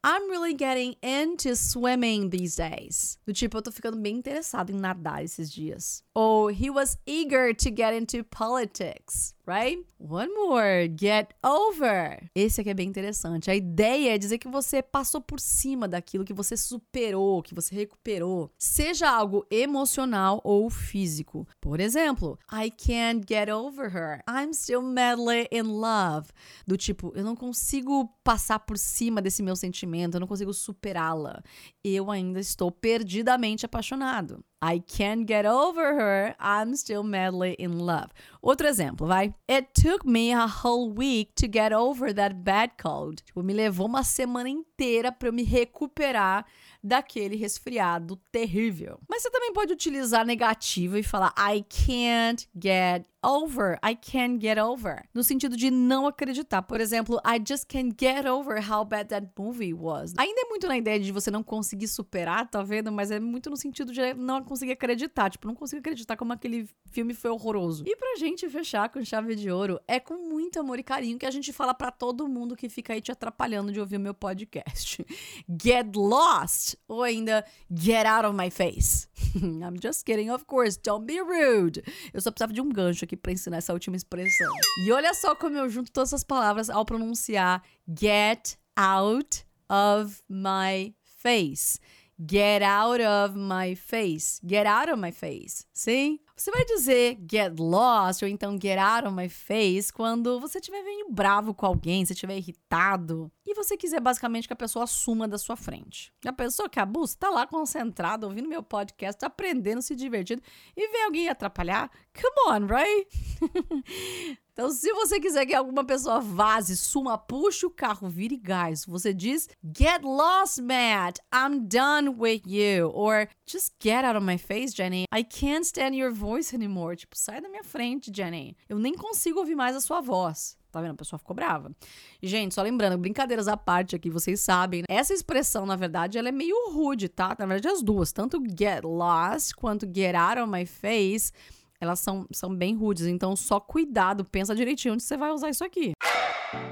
I'm 0.03 0.31
really 0.31 0.55
getting 0.55 0.97
into 1.03 1.55
swimming 1.55 2.31
these 2.31 2.57
days. 2.57 3.19
Do 3.27 3.35
tipo, 3.35 3.59
eu 3.59 3.63
tô 3.63 3.71
ficando 3.71 3.99
bem 3.99 4.17
interessado 4.17 4.71
em 4.71 4.77
nadar 4.77 5.23
esses 5.23 5.51
dias. 5.51 6.03
Ou 6.15 6.51
he 6.51 6.71
was 6.71 6.97
eager 7.07 7.53
to 7.53 7.71
get 7.71 7.93
into 7.93 8.25
politics, 8.25 9.35
right? 9.51 9.85
One 9.99 10.33
more, 10.33 10.89
get 10.97 11.35
over. 11.45 12.31
Esse 12.35 12.61
aqui 12.61 12.71
é 12.71 12.75
bem 12.75 12.89
interessante. 12.89 13.51
A 13.51 13.57
ideia 13.57 14.15
é 14.15 14.19
dizer 14.19 14.39
que 14.39 14.49
você 14.49 14.81
passou 14.81 15.21
por 15.21 15.41
cima 15.41 15.89
daquilo, 15.89 16.25
que 16.25 16.33
você 16.33 16.57
superou, 16.57 17.43
que 17.43 17.55
você 17.55 17.75
recuperou. 17.75 18.51
Seja 18.57 19.11
algo 19.11 19.45
emocional 19.51 20.41
ou 20.45 20.71
físico. 20.71 21.47
Por 21.61 21.81
exemplo, 21.81 22.39
I 22.53 22.71
can't 22.71 23.27
get 23.29 23.49
over 23.49 23.91
her. 23.93 24.23
I'm 24.29 24.55
still 24.55 24.83
madly 24.83 25.49
in 25.51 25.63
love. 25.63 26.29
Do 26.65 26.77
tipo, 26.77 27.13
eu 27.17 27.25
não 27.25 27.35
consigo 27.35 28.09
passar 28.23 28.61
por 28.61 28.79
cima 28.79 29.21
desse 29.21 29.43
meu 29.43 29.57
sentimento, 29.57 30.15
eu 30.15 30.21
não 30.21 30.29
consigo 30.29 30.55
superá-la. 30.55 31.43
Eu 31.83 32.11
ainda 32.11 32.39
estou 32.39 32.71
perdidamente 32.71 33.67
apaixonado. 33.67 34.45
I 34.63 34.81
can't 34.81 35.27
get 35.27 35.47
over 35.47 35.95
her. 35.95 36.35
I'm 36.39 36.77
still 36.77 37.03
madly 37.03 37.55
in 37.55 37.79
love. 37.79 38.11
Outro 38.45 38.69
exemplo, 38.69 39.07
vai. 39.07 39.33
It 39.49 39.75
took 39.75 40.05
me 40.05 40.33
a 40.33 40.47
whole 40.47 40.91
week 40.91 41.35
to 41.37 41.49
get 41.49 41.73
over 41.73 42.13
that 42.13 42.45
bad 42.45 42.73
cold. 42.77 43.23
Tipo, 43.25 43.43
me 43.43 43.55
levou 43.55 43.87
uma 43.87 44.03
semana 44.03 44.51
inteira 44.51 44.70
para 45.13 45.29
eu 45.29 45.33
me 45.33 45.43
recuperar 45.43 46.47
daquele 46.83 47.37
resfriado 47.37 48.17
terrível. 48.33 48.99
Mas 49.09 49.23
você 49.23 49.31
também 49.31 49.53
pode 49.53 49.73
utilizar 49.73 50.25
negativo 50.25 50.97
e 50.97 51.03
falar 51.03 51.35
I 51.37 51.63
can't 51.69 52.49
get 52.59 53.07
over. 53.23 53.79
I 53.85 53.95
can't 53.95 54.41
get 54.41 54.59
over. 54.59 55.05
No 55.13 55.23
sentido 55.23 55.57
de 55.57 55.71
não 55.71 56.07
acreditar. 56.07 56.63
Por 56.63 56.81
exemplo, 56.81 57.21
I 57.25 57.43
just 57.47 57.67
can't 57.69 57.95
get 57.99 58.25
over 58.27 58.59
how 58.71 58.85
bad 58.85 59.11
that 59.11 59.29
movie 59.39 59.75
was. 59.75 60.15
Ainda 60.17 60.41
é 60.41 60.45
muito 60.49 60.67
na 60.67 60.79
ideia 60.79 60.99
de 60.99 61.13
você 61.13 61.31
não 61.31 61.43
conseguir 61.43 61.89
superar, 61.89 62.49
tá 62.49 62.63
vendo? 62.63 62.91
Mas 62.91 63.11
é 63.11 63.21
muito 63.21 63.51
no 63.51 63.57
sentido 63.57 63.93
de 63.93 64.15
não 64.15 64.43
conseguir 64.43 64.73
acreditar. 64.73 65.31
Tipo, 65.31 65.47
não 65.47 65.55
consigo 65.55 65.81
acreditar 65.81 66.17
como 66.17 66.33
aquele 66.33 66.69
filme 66.91 67.13
foi 67.13 67.31
horroroso. 67.31 67.85
E 67.87 67.95
pra 67.97 68.17
gente 68.17 68.49
fechar 68.49 68.89
com 68.89 69.05
chave 69.05 69.35
de 69.35 69.51
ouro, 69.51 69.79
é 69.87 70.01
com 70.01 70.15
muito 70.15 70.59
amor 70.59 70.79
e 70.79 70.83
carinho 70.83 71.19
que 71.19 71.27
a 71.27 71.31
gente 71.31 71.53
fala 71.53 71.75
para 71.75 71.91
todo 71.91 72.27
mundo 72.27 72.57
que 72.57 72.69
fica 72.69 72.95
aí 72.95 73.01
te 73.01 73.13
atrapalhando 73.13 73.73
de 73.73 73.81
ouvir 73.81 73.97
o 73.97 74.01
meu 74.01 74.15
podcast. 74.15 74.70
Get 75.49 75.97
lost! 75.97 76.77
Ou 76.89 77.03
ainda, 77.03 77.45
get 77.73 78.07
out 78.07 78.25
of 78.27 78.35
my 78.35 78.51
face. 78.51 79.09
I'm 79.37 79.79
just 79.81 80.05
kidding, 80.05 80.31
of 80.31 80.45
course. 80.47 80.77
Don't 80.77 81.07
be 81.07 81.21
rude. 81.21 81.83
Eu 82.13 82.21
só 82.21 82.31
precisava 82.31 82.53
de 82.53 82.61
um 82.61 82.69
gancho 82.69 83.05
aqui 83.05 83.17
para 83.17 83.33
ensinar 83.33 83.59
essa 83.59 83.73
última 83.73 83.97
expressão. 83.97 84.53
E 84.85 84.93
olha 84.93 85.15
só 85.15 85.35
como 85.35 85.57
eu 85.57 85.69
junto 85.69 85.91
todas 85.93 86.11
essas 86.11 86.25
palavras 86.25 86.69
ao 86.71 86.85
pronunciar 86.85 87.63
get 87.89 88.57
out 88.77 89.45
of 89.69 90.23
my 90.29 90.95
face. 91.03 91.79
Get 92.19 92.63
out 92.63 93.01
of 93.01 93.35
my 93.35 93.75
face. 93.75 94.41
Get 94.47 94.67
out 94.67 94.91
of 94.91 94.99
my 94.99 95.11
face. 95.11 95.65
Sim? 95.73 96.19
Você 96.41 96.51
vai 96.51 96.65
dizer 96.65 97.19
get 97.31 97.53
lost 97.59 98.23
ou 98.23 98.29
então 98.29 98.59
get 98.59 98.79
out 98.79 99.07
of 99.07 99.15
my 99.15 99.29
face 99.29 99.93
quando 99.93 100.41
você 100.41 100.59
estiver 100.59 100.83
meio 100.83 101.11
bravo 101.11 101.53
com 101.53 101.67
alguém, 101.67 102.03
você 102.03 102.15
estiver 102.15 102.35
irritado 102.39 103.31
e 103.45 103.53
você 103.53 103.77
quiser 103.77 104.01
basicamente 104.01 104.47
que 104.47 104.55
a 104.55 104.57
pessoa 104.57 104.85
assuma 104.85 105.29
da 105.29 105.37
sua 105.37 105.55
frente. 105.55 106.11
A 106.25 106.33
pessoa 106.33 106.67
que 106.67 106.81
abusa 106.81 107.13
está 107.13 107.29
lá 107.29 107.47
concentrada, 107.47 108.27
ouvindo 108.27 108.49
meu 108.49 108.63
podcast, 108.63 109.23
aprendendo, 109.23 109.83
se 109.83 109.95
divertindo 109.95 110.41
e 110.75 110.89
vem 110.91 111.05
alguém 111.05 111.29
atrapalhar. 111.29 111.91
Come 112.15 112.57
on, 112.57 112.67
right? 112.67 113.07
Então, 114.53 114.71
se 114.71 114.93
você 114.93 115.21
quiser 115.21 115.47
que 115.47 115.55
alguma 115.55 115.85
pessoa 115.85 116.21
vaze, 116.21 116.77
suma, 116.77 117.17
puxe 117.17 117.65
o 117.65 117.71
carro, 117.71 118.09
vire 118.09 118.37
gás, 118.37 118.85
você 118.85 119.15
diz 119.15 119.49
Get 119.65 120.03
lost, 120.03 120.61
Matt. 120.61 121.19
I'm 121.33 121.61
done 121.61 122.17
with 122.19 122.43
you. 122.47 122.91
Or 122.93 123.29
just 123.47 123.75
get 123.83 124.05
out 124.05 124.17
of 124.17 124.27
my 124.27 124.37
face, 124.37 124.75
Jenny. 124.75 125.05
I 125.15 125.23
can't 125.23 125.65
stand 125.65 125.95
your 125.95 126.13
voice 126.13 126.55
anymore. 126.55 126.97
Tipo, 126.97 127.17
sai 127.17 127.41
da 127.41 127.49
minha 127.49 127.63
frente, 127.63 128.11
Jenny. 128.15 128.57
Eu 128.69 128.79
nem 128.79 128.95
consigo 128.95 129.39
ouvir 129.39 129.55
mais 129.55 129.77
a 129.77 129.81
sua 129.81 130.01
voz. 130.01 130.59
Tá 130.73 130.81
vendo? 130.81 130.93
A 130.93 130.97
pessoa 130.97 131.19
ficou 131.19 131.35
brava. 131.35 131.75
E, 132.21 132.29
gente, 132.29 132.55
só 132.55 132.63
lembrando, 132.63 132.99
brincadeiras 132.99 133.49
à 133.49 133.57
parte 133.57 133.97
aqui, 133.97 134.09
vocês 134.09 134.41
sabem, 134.41 134.83
né? 134.83 134.97
essa 134.97 135.13
expressão, 135.13 135.67
na 135.67 135.75
verdade, 135.75 136.17
ela 136.17 136.29
é 136.29 136.33
meio 136.33 136.71
rude, 136.73 137.09
tá? 137.09 137.35
Na 137.39 137.47
verdade, 137.47 137.69
as 137.69 137.83
duas, 137.83 138.13
tanto 138.13 138.41
get 138.57 138.85
lost 138.85 139.55
quanto 139.55 139.87
get 139.93 140.15
out 140.15 140.39
of 140.41 140.51
my 140.51 140.65
face 140.65 141.33
elas 141.81 142.01
são, 142.01 142.27
são 142.31 142.55
bem 142.55 142.77
rudes. 142.77 143.07
Então, 143.07 143.35
só 143.35 143.59
cuidado, 143.59 144.25
pensa 144.25 144.55
direitinho 144.55 144.95
onde 144.95 145.03
você 145.03 145.17
vai 145.17 145.31
usar 145.31 145.51
isso 145.51 145.65
aqui. 145.65 145.93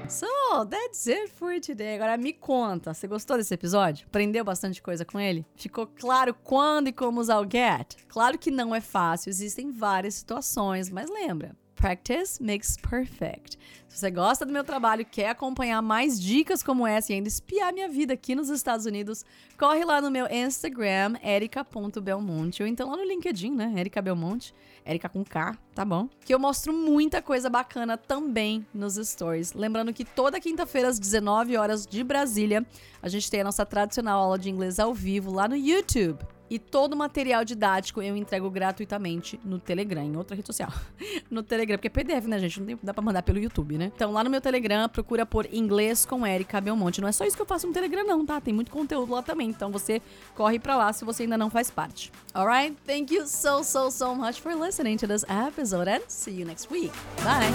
So, 0.09 0.25
that's 0.69 1.07
it 1.07 1.31
for 1.31 1.59
today. 1.61 1.95
Agora 1.95 2.17
me 2.17 2.33
conta, 2.33 2.93
você 2.93 3.07
gostou 3.07 3.37
desse 3.37 3.53
episódio? 3.53 4.07
Aprendeu 4.07 4.43
bastante 4.43 4.81
coisa 4.81 5.05
com 5.05 5.19
ele? 5.19 5.45
Ficou 5.55 5.87
claro 5.87 6.33
quando 6.33 6.87
e 6.87 6.91
como 6.91 7.21
usar 7.21 7.39
o 7.39 7.49
get? 7.49 7.95
Claro 8.07 8.37
que 8.37 8.51
não 8.51 8.73
é 8.73 8.81
fácil, 8.81 9.29
existem 9.29 9.71
várias 9.71 10.15
situações, 10.15 10.89
mas 10.89 11.09
lembra, 11.09 11.55
Practice 11.79 12.43
makes 12.43 12.75
perfect. 12.75 13.57
Se 13.87 13.97
você 13.97 14.11
gosta 14.11 14.45
do 14.45 14.51
meu 14.51 14.65
trabalho, 14.65 15.05
quer 15.05 15.29
acompanhar 15.29 15.81
mais 15.81 16.19
dicas 16.19 16.61
como 16.61 16.85
essa 16.85 17.13
e 17.13 17.15
ainda 17.15 17.29
espiar 17.29 17.71
minha 17.71 17.87
vida 17.87 18.13
aqui 18.13 18.35
nos 18.35 18.49
Estados 18.49 18.85
Unidos, 18.85 19.23
corre 19.57 19.85
lá 19.85 20.01
no 20.01 20.11
meu 20.11 20.27
Instagram, 20.29 21.15
erica.belmonte, 21.23 22.61
ou 22.61 22.67
então 22.67 22.89
lá 22.89 22.97
no 22.97 23.05
LinkedIn, 23.05 23.55
né? 23.55 23.73
Erica 23.77 24.01
Belmonte, 24.01 24.53
Erica 24.85 25.07
com 25.07 25.23
K, 25.23 25.57
tá 25.79 25.85
bom? 25.85 26.09
Que 26.25 26.33
eu 26.33 26.39
mostro 26.39 26.73
muita 26.73 27.21
coisa 27.21 27.49
bacana 27.49 27.95
também 27.95 28.67
nos 28.73 28.95
stories. 28.95 29.53
Lembrando 29.53 29.93
que 29.93 30.03
toda 30.03 30.37
quinta-feira, 30.37 30.89
às 30.89 30.99
19 30.99 31.55
horas 31.55 31.87
de 31.87 32.03
Brasília, 32.03 32.65
a 33.01 33.07
gente 33.07 33.31
tem 33.31 33.39
a 33.39 33.45
nossa 33.45 33.65
tradicional 33.65 34.19
aula 34.19 34.37
de 34.37 34.49
inglês 34.49 34.77
ao 34.77 34.93
vivo 34.93 35.31
lá 35.31 35.47
no 35.47 35.55
YouTube. 35.55 36.19
E 36.49 36.57
todo 36.57 36.93
o 36.93 36.97
material 36.97 37.45
didático 37.45 38.01
eu 38.01 38.17
entrego 38.17 38.49
gratuitamente 38.49 39.39
no 39.45 39.59
Telegram, 39.59 40.03
em 40.03 40.17
outra 40.17 40.35
rede 40.35 40.47
social. 40.47 40.73
no 41.29 41.43
Telegram, 41.43 41.77
porque 41.77 41.87
é 41.87 41.91
PDF, 41.91 42.25
né, 42.25 42.39
gente? 42.39 42.59
Não 42.59 42.65
tem, 42.65 42.79
dá 42.81 42.93
pra 42.93 43.03
mandar 43.03 43.21
pelo 43.21 43.37
YouTube, 43.37 43.77
né? 43.77 43.91
Então 43.95 44.11
lá 44.11 44.23
no 44.23 44.29
meu 44.29 44.41
Telegram, 44.41 44.89
procura 44.89 45.25
por 45.25 45.47
Inglês 45.53 46.05
com 46.05 46.25
Erika 46.25 46.59
Belmonte. 46.59 46.99
Não 46.99 47.07
é 47.07 47.11
só 47.11 47.23
isso 47.23 47.35
que 47.35 47.41
eu 47.41 47.45
faço 47.45 47.67
no 47.67 47.73
Telegram, 47.73 48.03
não, 48.03 48.25
tá? 48.25 48.41
Tem 48.41 48.53
muito 48.53 48.71
conteúdo 48.71 49.13
lá 49.13 49.21
também. 49.21 49.49
Então 49.49 49.71
você 49.71 50.01
corre 50.35 50.57
pra 50.57 50.75
lá 50.75 50.91
se 50.91 51.05
você 51.05 51.23
ainda 51.23 51.37
não 51.37 51.51
faz 51.51 51.69
parte. 51.69 52.11
Alright? 52.33 52.75
Thank 52.85 53.13
you 53.13 53.27
so, 53.27 53.63
so, 53.63 53.91
so 53.91 54.15
much 54.15 54.41
for 54.41 54.53
listening 54.55 54.97
to 54.97 55.07
this 55.07 55.23
episode 55.23 55.68
Zoran. 55.69 56.01
See 56.07 56.31
you 56.31 56.45
next 56.45 56.69
week. 56.71 56.91
Bye. 57.17 57.49